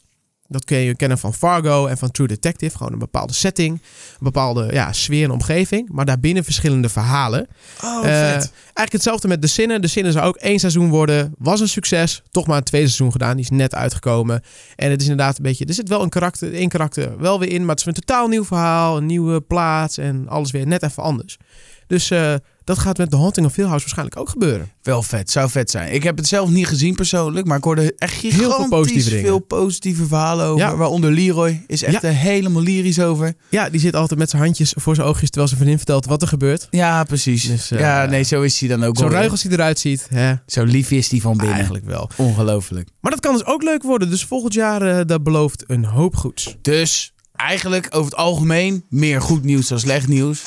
Dat 0.55 0.65
kun 0.65 0.77
je 0.79 0.97
kennen 0.97 1.19
van 1.19 1.35
Fargo 1.35 1.87
en 1.87 1.99
van 1.99 2.11
True 2.11 2.27
Detective. 2.27 2.77
Gewoon 2.77 2.93
een 2.93 2.99
bepaalde 2.99 3.33
setting, 3.33 3.73
een 3.73 4.19
bepaalde 4.21 4.69
ja, 4.73 4.93
sfeer 4.93 5.25
en 5.25 5.31
omgeving. 5.31 5.89
Maar 5.93 6.05
daarbinnen 6.05 6.45
verschillende 6.45 6.89
verhalen. 6.89 7.47
Oh, 7.85 7.97
Eh, 7.97 8.03
vet. 8.03 8.53
eigenlijk 8.63 8.93
hetzelfde 8.93 9.29
met 9.29 9.43
De 9.43 9.47
Sinner. 9.49 9.81
De 9.81 9.87
Sinner 9.89 10.13
zou 10.13 10.27
ook 10.27 10.37
één 10.37 10.59
seizoen 10.59 10.89
worden. 10.89 11.35
Was 11.39 11.61
een 11.61 11.69
succes. 11.69 12.23
Toch 12.31 12.47
maar 12.47 12.57
een 12.57 12.63
tweede 12.63 12.87
seizoen 12.87 13.13
gedaan. 13.13 13.37
Die 13.37 13.45
is 13.45 13.51
net 13.51 13.75
uitgekomen. 13.75 14.43
En 14.77 14.91
het 14.91 15.01
is 15.01 15.09
inderdaad 15.09 15.37
een 15.37 15.43
beetje... 15.43 15.65
Er 15.65 15.75
zit 15.75 15.89
wel 15.89 16.03
een 16.03 16.09
karakter, 16.09 16.55
één 16.55 16.69
karakter 16.69 17.19
wel 17.19 17.39
weer 17.39 17.51
in. 17.51 17.61
Maar 17.61 17.71
het 17.71 17.81
is 17.81 17.87
een 17.87 17.93
totaal 17.93 18.29
nieuw 18.29 18.45
verhaal. 18.45 18.97
Een 18.97 19.07
nieuwe 19.07 19.41
plaats. 19.41 19.99
En 19.99 20.29
alles 20.29 20.51
weer 20.51 20.67
net 20.67 20.83
even 20.83 21.03
anders. 21.03 21.37
Dus 21.87 22.11
eh, 22.11 22.35
dat 22.65 22.79
gaat 22.79 22.99
met 22.99 23.11
The 23.11 23.17
Haunting 23.17 23.47
of 23.47 23.55
Hill 23.55 23.65
House 23.65 23.81
waarschijnlijk 23.81 24.19
ook 24.19 24.29
gebeuren. 24.29 24.71
Wel 24.83 25.03
vet, 25.03 25.31
zou 25.31 25.51
vet 25.51 25.71
zijn. 25.71 25.95
Ik 25.95 26.03
heb 26.03 26.17
het 26.17 26.27
zelf 26.27 26.51
niet 26.51 26.67
gezien 26.67 26.95
persoonlijk, 26.95 27.47
maar 27.47 27.57
ik 27.59 27.65
hoorde 27.65 27.95
echt 27.97 28.15
veel 28.15 28.31
gigantisch 28.31 28.69
positieve 28.69 29.09
dingen. 29.09 29.25
veel 29.25 29.39
positieve 29.39 30.07
verhalen 30.07 30.47
over. 30.47 30.67
Ja. 30.67 30.77
Waaronder 30.77 31.13
Leroy 31.13 31.65
is 31.67 31.83
echt 31.83 32.03
Ja. 32.03 32.09
er 32.09 32.15
helemaal 32.15 32.63
lyrisch 32.63 33.01
over. 33.01 33.35
Ja, 33.49 33.71
die 33.71 33.81
zit 33.81 33.97
altijd 33.97 34.19
met 34.19 34.31
zijn 34.31 34.43
handjes 34.43 34.75
voor 34.77 34.95
zijn 34.95 35.07
oogjes... 35.07 35.29
terwijl 35.31 35.47
zijn 35.47 35.61
vriendin 35.61 35.79
vertelt 35.79 36.07
wat 36.07 36.23
er 36.23 36.29
gebeurt. 36.29 36.67
Ja, 36.71 37.05
precies. 37.05 37.47
Dus, 37.47 37.71
eh, 37.71 37.79
ja, 37.79 38.05
nee, 38.05 38.23
zo 38.23 38.43
is 38.43 38.61
hij 38.61 38.69
dan 38.69 38.85
ook 38.85 38.97
Zo 38.97 39.07
ruig 39.07 39.31
als 39.31 39.43
hij 39.43 39.53
eruit 39.53 39.79
ziet. 39.79 40.07
Hè? 40.11 40.35
Zo 40.47 40.65
lief 40.65 40.91
is 40.91 41.11
hij 41.11 41.21
van 41.21 41.37
binnen. 41.37 41.55
Eigenlijk 41.55 41.85
wel. 41.85 42.11
Ongelooflijk. 42.17 42.89
Maar 43.01 43.11
dat 43.11 43.21
kan 43.21 43.33
dus 43.33 43.45
ook 43.45 43.63
leuk 43.63 43.83
worden. 43.83 44.11
Dus 44.11 44.25
volgend 44.25 44.55
jaar, 44.55 45.07
dat 45.07 45.23
belooft 45.23 45.65
een 45.67 45.85
hoop 45.85 46.17
goeds. 46.17 46.57
Dus 46.63 47.13
eigenlijk 47.33 47.87
over 47.91 48.11
het 48.11 48.17
algemeen 48.21 48.85
meer 48.89 49.21
goed 49.21 49.45
nieuws 49.45 49.69
dan 49.69 49.79
slecht 49.79 50.09
nieuws. 50.09 50.43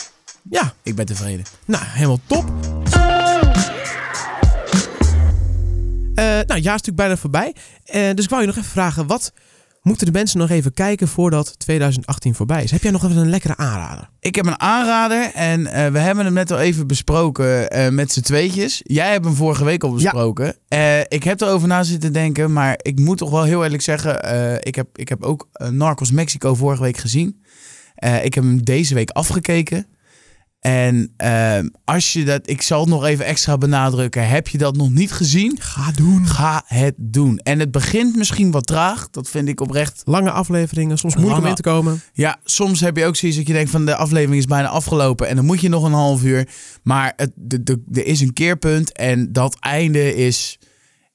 Ja, 0.50 0.74
Ik 0.84 0.96
ben 0.96 1.06
tevreden. 1.06 1.46
Nou, 1.66 1.84
helemaal 1.86 2.20
top. 2.26 2.46
Eh, 6.16 6.24
nou, 6.24 6.38
het 6.38 6.48
jaar 6.48 6.58
is 6.58 6.64
natuurlijk 6.64 6.96
bijna 6.96 7.18
voorbij. 7.18 7.56
Eh, 7.84 8.14
dus 8.14 8.24
ik 8.24 8.30
wou 8.30 8.42
je 8.42 8.48
nog 8.48 8.58
even 8.58 8.70
vragen, 8.70 9.08
wat 9.08 9.34
moeten 9.82 10.06
de 10.06 10.12
mensen 10.12 10.40
nog 10.40 10.50
even 10.50 10.74
kijken 10.74 11.08
voordat 11.08 11.60
2018 11.60 12.36
voorbij 12.36 12.64
is? 12.64 12.72
Heb 12.72 12.82
jij 12.82 12.92
nog 12.92 13.04
even 13.04 13.18
een 13.18 13.30
lekkere 13.30 13.56
aanrader? 13.58 14.10
Ik 14.20 14.36
heb 14.36 14.46
een 14.46 14.60
aanrader 14.60 15.32
en 15.34 15.68
eh, 15.68 15.92
we 15.92 16.00
hebben 16.00 16.26
hem 16.26 16.34
net 16.34 16.52
al 16.52 16.60
even 16.60 16.88
besproken 16.88 17.68
met 17.96 18.12
z'n 18.12 18.22
tweetjes. 18.22 18.82
Jij 18.84 19.12
hebt 19.12 19.26
hem 19.26 19.34
vorige 19.34 19.64
week 19.64 19.84
al 19.84 19.94
besproken. 19.94 20.56
Ik 21.08 21.24
heb 21.24 21.42
erover 21.42 21.68
na 21.68 21.84
zitten 21.84 22.14
denken, 22.14 22.54
maar 22.54 22.80
ik 22.82 23.00
moet 23.00 23.18
toch 23.18 23.30
wel 23.30 23.44
heel 23.44 23.64
eerlijk 23.64 23.84
zeggen... 23.84 24.16
ik, 24.66 24.76
heb, 24.76 24.88
ik 24.98 25.10
heb 25.10 25.24
ook 25.24 25.48
Narcos 25.70 26.12
Mexico 26.12 26.56
vorige 26.56 26.82
week 26.82 26.98
gezien. 26.98 27.44
Ik 28.24 28.34
heb 28.34 28.44
hem 28.44 28.64
deze 28.64 28.94
week 28.94 29.10
afgekeken. 29.10 29.88
En 30.68 31.14
eh, 31.18 31.60
als 31.86 32.14
je 32.14 32.26
dat, 32.26 32.50
ik 32.50 32.62
zal 32.62 32.80
het 32.80 32.90
nog 32.90 33.06
even 33.06 33.26
extra 33.26 33.58
benadrukken. 33.58 34.28
Heb 34.28 34.48
je 34.48 34.58
dat 34.58 34.76
nog 34.76 34.90
niet 34.90 35.12
gezien? 35.12 35.58
Ga 35.60 35.92
doen. 35.92 36.28
Ga 36.28 36.64
het 36.66 36.94
doen. 36.98 37.38
En 37.38 37.60
het 37.60 37.72
begint 37.72 38.16
misschien 38.16 38.52
wat 38.52 38.68
traag. 38.68 39.10
Dat 39.10 39.30
vind 39.30 39.48
ik 39.48 39.62
oprecht 39.62 40.02
Lange 40.06 40.32
afleveringen, 40.32 40.98
soms 40.98 41.16
moeilijk 41.16 41.42
om 41.42 41.48
in 41.48 41.56
te 41.56 41.62
komen. 41.62 42.02
ja, 42.14 42.40
soms 42.44 42.80
heb 42.80 42.98
je 42.98 43.06
ook 43.06 43.16
zoiets 43.16 43.38
dat 43.38 43.48
je 43.48 43.54
denkt 43.54 43.72
van 43.72 43.86
de 43.86 43.96
aflevering 43.96 44.40
is 44.40 44.46
bijna 44.46 44.68
afgelopen 44.68 45.28
en 45.28 45.36
dan 45.36 45.46
moet 45.46 45.62
je 45.62 45.70
nog 45.70 45.84
een 45.84 45.92
half 45.92 46.24
uur. 46.24 46.48
Maar 46.84 47.14
het, 47.16 47.32
de, 47.36 47.64
de, 47.64 47.82
er 47.94 48.06
is 48.06 48.22
een 48.22 48.34
keerpunt 48.34 48.92
en 48.92 49.32
dat 49.34 49.58
einde 49.60 50.16
is, 50.16 50.60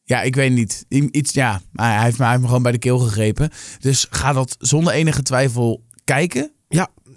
ja, 0.04 0.22
ik 0.22 0.34
weet 0.34 0.52
niet, 0.52 0.84
iets, 0.88 1.32
ja, 1.32 1.60
maar 1.72 1.94
hij 1.94 2.04
heeft, 2.04 2.18
me, 2.18 2.22
hij 2.22 2.30
heeft 2.30 2.42
me 2.42 2.48
gewoon 2.48 2.62
bij 2.62 2.72
de 2.72 2.78
keel 2.78 2.98
gegrepen. 2.98 3.50
Dus 3.80 4.06
ga 4.10 4.32
dat 4.32 4.56
zonder 4.58 4.92
enige 4.92 5.22
twijfel 5.22 5.84
kijken. 6.04 6.52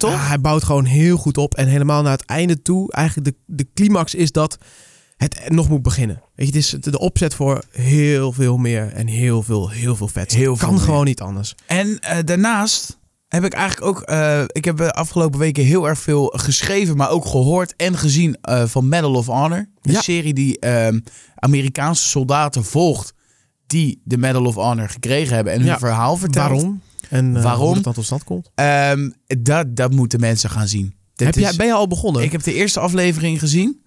Ja, 0.02 0.08
Toch? 0.08 0.18
Ja, 0.20 0.26
hij 0.26 0.40
bouwt 0.40 0.64
gewoon 0.64 0.84
heel 0.84 1.16
goed 1.16 1.38
op. 1.38 1.54
En 1.54 1.66
helemaal 1.68 2.02
naar 2.02 2.12
het 2.12 2.24
einde 2.24 2.62
toe, 2.62 2.92
eigenlijk 2.92 3.28
de, 3.28 3.54
de 3.56 3.66
climax 3.74 4.14
is 4.14 4.32
dat 4.32 4.58
het 5.16 5.40
nog 5.48 5.68
moet 5.68 5.82
beginnen. 5.82 6.22
Weet 6.34 6.46
je, 6.48 6.58
het 6.58 6.84
is 6.84 6.90
de 6.92 6.98
opzet 6.98 7.34
voor 7.34 7.62
heel 7.70 8.32
veel 8.32 8.56
meer 8.56 8.92
en 8.92 9.06
heel 9.06 9.42
veel, 9.42 9.70
heel 9.70 9.96
veel 9.96 10.08
vet. 10.08 10.32
Heel 10.34 10.56
veel 10.56 10.66
kan 10.66 10.76
meer. 10.76 10.84
gewoon 10.84 11.04
niet 11.04 11.20
anders. 11.20 11.54
En 11.66 11.98
eh, 12.00 12.18
daarnaast 12.24 12.98
heb 13.28 13.44
ik 13.44 13.52
eigenlijk 13.52 13.86
ook... 13.86 14.00
eh, 14.02 14.42
ik 14.46 14.64
heb 14.64 14.76
de 14.76 14.92
afgelopen 14.92 15.38
weken 15.38 15.64
heel 15.64 15.88
erg 15.88 15.98
veel 15.98 16.32
geschreven, 16.36 16.96
maar 16.96 17.10
ook 17.10 17.26
gehoord 17.26 17.74
en 17.76 17.96
gezien 17.98 18.36
eh, 18.40 18.64
van 18.66 18.88
Medal 18.88 19.14
of 19.14 19.26
Honor. 19.26 19.68
Ja. 19.82 20.00
serie 20.00 20.34
die 20.34 20.58
ehm, 20.58 21.00
Amerikaanse 21.34 22.08
soldaten 22.08 22.64
volgt 22.64 23.14
die 23.66 24.00
de 24.04 24.16
Medal 24.16 24.44
of 24.44 24.54
Honor 24.54 24.88
gekregen 24.88 25.34
hebben 25.34 25.52
en 25.52 25.58
hun 25.58 25.68
Ja. 25.68 25.78
verhaal 25.78 26.16
vertelt. 26.16 26.50
Waarom? 26.50 26.80
En 27.10 27.36
eh, 27.36 27.42
Waarom? 27.42 27.82
dan 27.82 27.92
tot 27.92 28.04
stand 28.04 28.24
komt. 28.24 28.50
Ehm, 28.54 29.10
dat, 29.26 29.76
dat 29.76 29.92
moeten 29.92 30.20
mensen 30.20 30.50
gaan 30.50 30.68
zien. 30.68 30.94
Dit 31.14 31.26
Heb 31.26 31.36
is- 31.36 31.42
jij, 31.42 31.54
ben 31.56 31.66
je 31.66 31.72
al 31.72 31.86
begonnen? 31.88 32.22
Ik 32.22 32.32
heb 32.32 32.42
de 32.42 32.54
eerste 32.54 32.80
aflevering 32.80 33.38
gezien. 33.38 33.82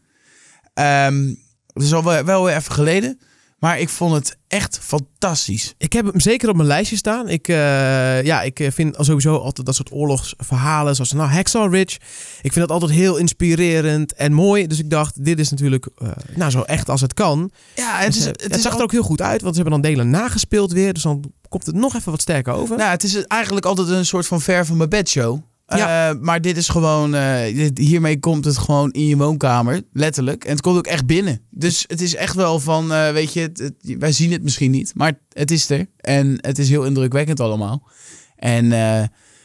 Ehm 0.74 1.34
dat 1.74 1.84
is 1.84 1.94
al 1.94 2.04
wel, 2.04 2.24
wel 2.24 2.44
weer 2.44 2.56
even 2.56 2.72
geleden. 2.74 3.20
Maar 3.60 3.80
ik 3.80 3.90
vond 3.90 4.14
het 4.14 4.38
echt 4.48 4.80
fantastisch. 4.82 5.74
Ik 5.78 5.94
heb 5.94 6.06
hem 6.06 6.20
zeker 6.20 6.50
op 6.50 6.56
mijn 6.56 6.68
lijstje 6.68 6.96
staan. 6.96 7.30
Ik, 7.30 7.48
eh, 7.48 8.24
ja, 8.24 8.42
ik 8.42 8.60
eh, 8.60 8.72
vind 8.72 8.96
sowieso 9.00 9.38
altijd 9.38 9.66
dat 9.66 9.76
soort 9.76 9.92
oorlogsverhalen, 9.92 10.96
zoals 10.96 11.12
nou 11.14 11.30
Hacksaw 11.30 11.74
Ridge. 11.74 12.00
Ik 12.42 12.54
vind 12.54 12.68
dat 12.68 12.72
altijd 12.72 12.92
heel 12.92 13.18
inspirerend 13.18 14.14
en 14.14 14.34
mooi. 14.34 14.68
Dus 14.68 14.80
ik 14.80 14.90
dacht, 14.90 15.26
dit 15.26 15.40
is 15.40 15.50
natuurlijk 15.50 15.90
eh, 15.98 16.10
nou, 16.36 16.52
zo 16.52 16.62
echt 16.62 16.90
als 16.90 17.02
het 17.02 17.14
kan. 17.14 17.52
Ja, 17.76 17.98
Het, 17.98 18.16
is, 18.16 18.26
het, 18.26 18.44
het, 18.44 18.56
is 18.56 18.62
zag 18.62 18.76
er 18.76 18.82
ook 18.82 18.92
heel 18.92 19.04
goed 19.04 19.22
uit, 19.22 19.42
want 19.42 19.56
ze 19.56 19.62
hebben 19.62 19.82
dan 19.82 19.92
delen 19.92 20.10
nagespeeld 20.10 20.72
weer. 20.72 20.94
Dus 20.94 21.04
dan 21.04 21.34
komt 21.50 21.66
het 21.66 21.76
nog 21.76 21.96
even 21.96 22.12
wat 22.12 22.22
sterker 22.22 22.54
over. 22.54 22.78
Nou, 22.78 22.90
het 22.90 23.04
is 23.04 23.26
eigenlijk 23.26 23.66
altijd 23.66 23.88
een 23.88 24.06
soort 24.06 24.28
van 24.28 24.42
ver 24.42 24.66
van 24.66 24.78
mijn 24.78 24.90
bedshow. 24.90 25.40
Ja. 25.78 26.10
Eh, 26.10 26.20
maar 26.22 26.42
dit 26.42 26.58
is 26.58 26.68
gewoon, 26.70 27.16
eh, 27.16 27.56
dit- 27.56 27.78
hiermee 27.78 28.20
komt 28.20 28.46
het 28.46 28.58
gewoon 28.58 28.92
in 28.92 29.06
je 29.06 29.18
woonkamer, 29.18 29.82
letterlijk. 29.94 30.44
En 30.46 30.52
het 30.52 30.62
komt 30.62 30.78
ook 30.78 30.88
echt 30.88 31.06
binnen. 31.06 31.42
Dus 31.50 31.84
het 31.88 32.02
is 32.02 32.16
echt 32.16 32.36
wel 32.36 32.60
van, 32.60 32.94
eh, 32.94 33.12
weet 33.12 33.34
je, 33.34 33.40
het, 33.40 33.58
het- 33.60 33.96
wij 34.00 34.12
zien 34.12 34.32
het 34.32 34.44
misschien 34.44 34.72
niet, 34.72 34.92
maar 34.96 35.20
het 35.34 35.52
is 35.52 35.70
er. 35.70 35.88
En 35.98 36.38
het 36.42 36.60
is 36.60 36.70
heel 36.70 36.84
indrukwekkend 36.86 37.40
allemaal. 37.40 37.88
En 38.36 38.66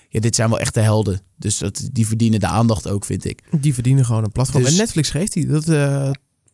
ja, 0.08 0.20
dit 0.20 0.34
zijn 0.34 0.48
wel 0.48 0.58
echte 0.60 0.80
helden. 0.80 1.20
Dus 1.36 1.58
dat, 1.58 1.88
die 1.92 2.06
verdienen 2.06 2.40
de 2.40 2.46
aandacht 2.46 2.88
ook, 2.88 3.04
vind 3.04 3.24
ik. 3.24 3.42
Die 3.60 3.74
verdienen 3.74 4.04
gewoon 4.04 4.24
een 4.24 4.32
platform. 4.32 4.62
Dus- 4.62 4.72
En 4.72 4.78
Netflix 4.78 5.10
geeft 5.10 5.32
die. 5.32 5.46
Dat, 5.46 5.64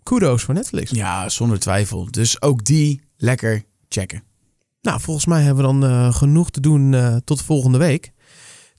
kudos 0.02 0.42
voor 0.42 0.54
Netflix. 0.54 0.90
Ja, 0.90 1.28
zonder 1.28 1.58
twijfel. 1.58 2.08
Dus 2.10 2.42
ook 2.42 2.64
die 2.64 3.00
lekker 3.16 3.64
checken. 3.88 4.22
Nou, 4.82 5.00
volgens 5.00 5.26
mij 5.26 5.42
hebben 5.42 5.64
we 5.80 5.80
dan 5.80 6.14
genoeg 6.14 6.50
te 6.50 6.60
doen 6.60 7.20
tot 7.24 7.42
volgende 7.42 7.78
week. 7.78 8.12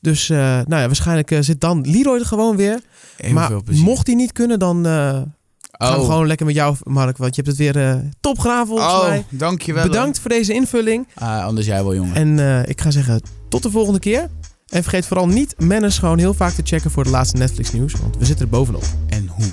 Dus 0.02 0.30
eh, 0.30 0.38
nou 0.38 0.82
ja, 0.82 0.86
waarschijnlijk 0.86 1.32
eh, 1.32 1.40
zit 1.42 1.62
dan 1.62 1.86
Leroy 1.90 2.20
er 2.20 2.26
gewoon 2.26 2.56
weer. 2.56 2.80
Heel 3.18 3.34
maar 3.34 3.52
mocht 3.66 4.08
hij 4.08 4.16
niet 4.16 4.32
kunnen, 4.32 4.60
dan 4.60 4.86
eh, 4.86 4.92
gaan 4.92 5.94
we 5.94 6.00
oh, 6.00 6.06
gewoon 6.06 6.28
lekker 6.28 6.46
met 6.46 6.56
jou, 6.56 6.76
Mark. 6.84 7.18
Want 7.18 7.36
je 7.36 7.42
hebt 7.42 7.58
het 7.58 7.74
weer 7.74 7.88
eh, 7.90 7.96
top 8.20 8.40
gedaan 8.40 8.68
volgens 8.68 8.94
oh 8.94 9.08
mij. 9.08 9.26
dankjewel. 9.30 9.84
Bedankt 9.88 10.20
voor 10.20 10.30
deze 10.30 10.54
invulling. 10.54 11.08
Ah, 11.14 11.46
anders 11.46 11.66
jij 11.66 11.84
wel, 11.84 11.96
jongen. 11.96 12.40
En 12.40 12.66
ik 12.68 12.82
ga 12.82 12.92
zeggen, 12.92 13.22
tot 13.50 13.64
de 13.64 13.72
volgende 13.72 14.00
keer. 14.00 14.30
En 14.68 14.82
vergeet 14.82 15.06
vooral 15.06 15.28
niet 15.28 15.56
Mennis 15.58 15.98
gewoon 15.98 16.18
heel 16.18 16.34
vaak 16.34 16.54
te 16.54 16.62
checken 16.66 16.92
voor 16.92 17.04
de 17.04 17.10
laatste 17.10 17.38
Netflix 17.38 17.72
nieuws. 17.72 17.94
Want 17.94 18.18
we 18.18 18.26
zitten 18.26 18.46
er 18.46 18.52
bovenop. 18.52 18.84
En 19.10 19.28
hoe? 19.28 19.52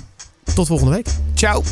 Tot 0.53 0.67
volgende 0.67 0.93
week. 0.93 1.07
Ciao. 1.33 1.63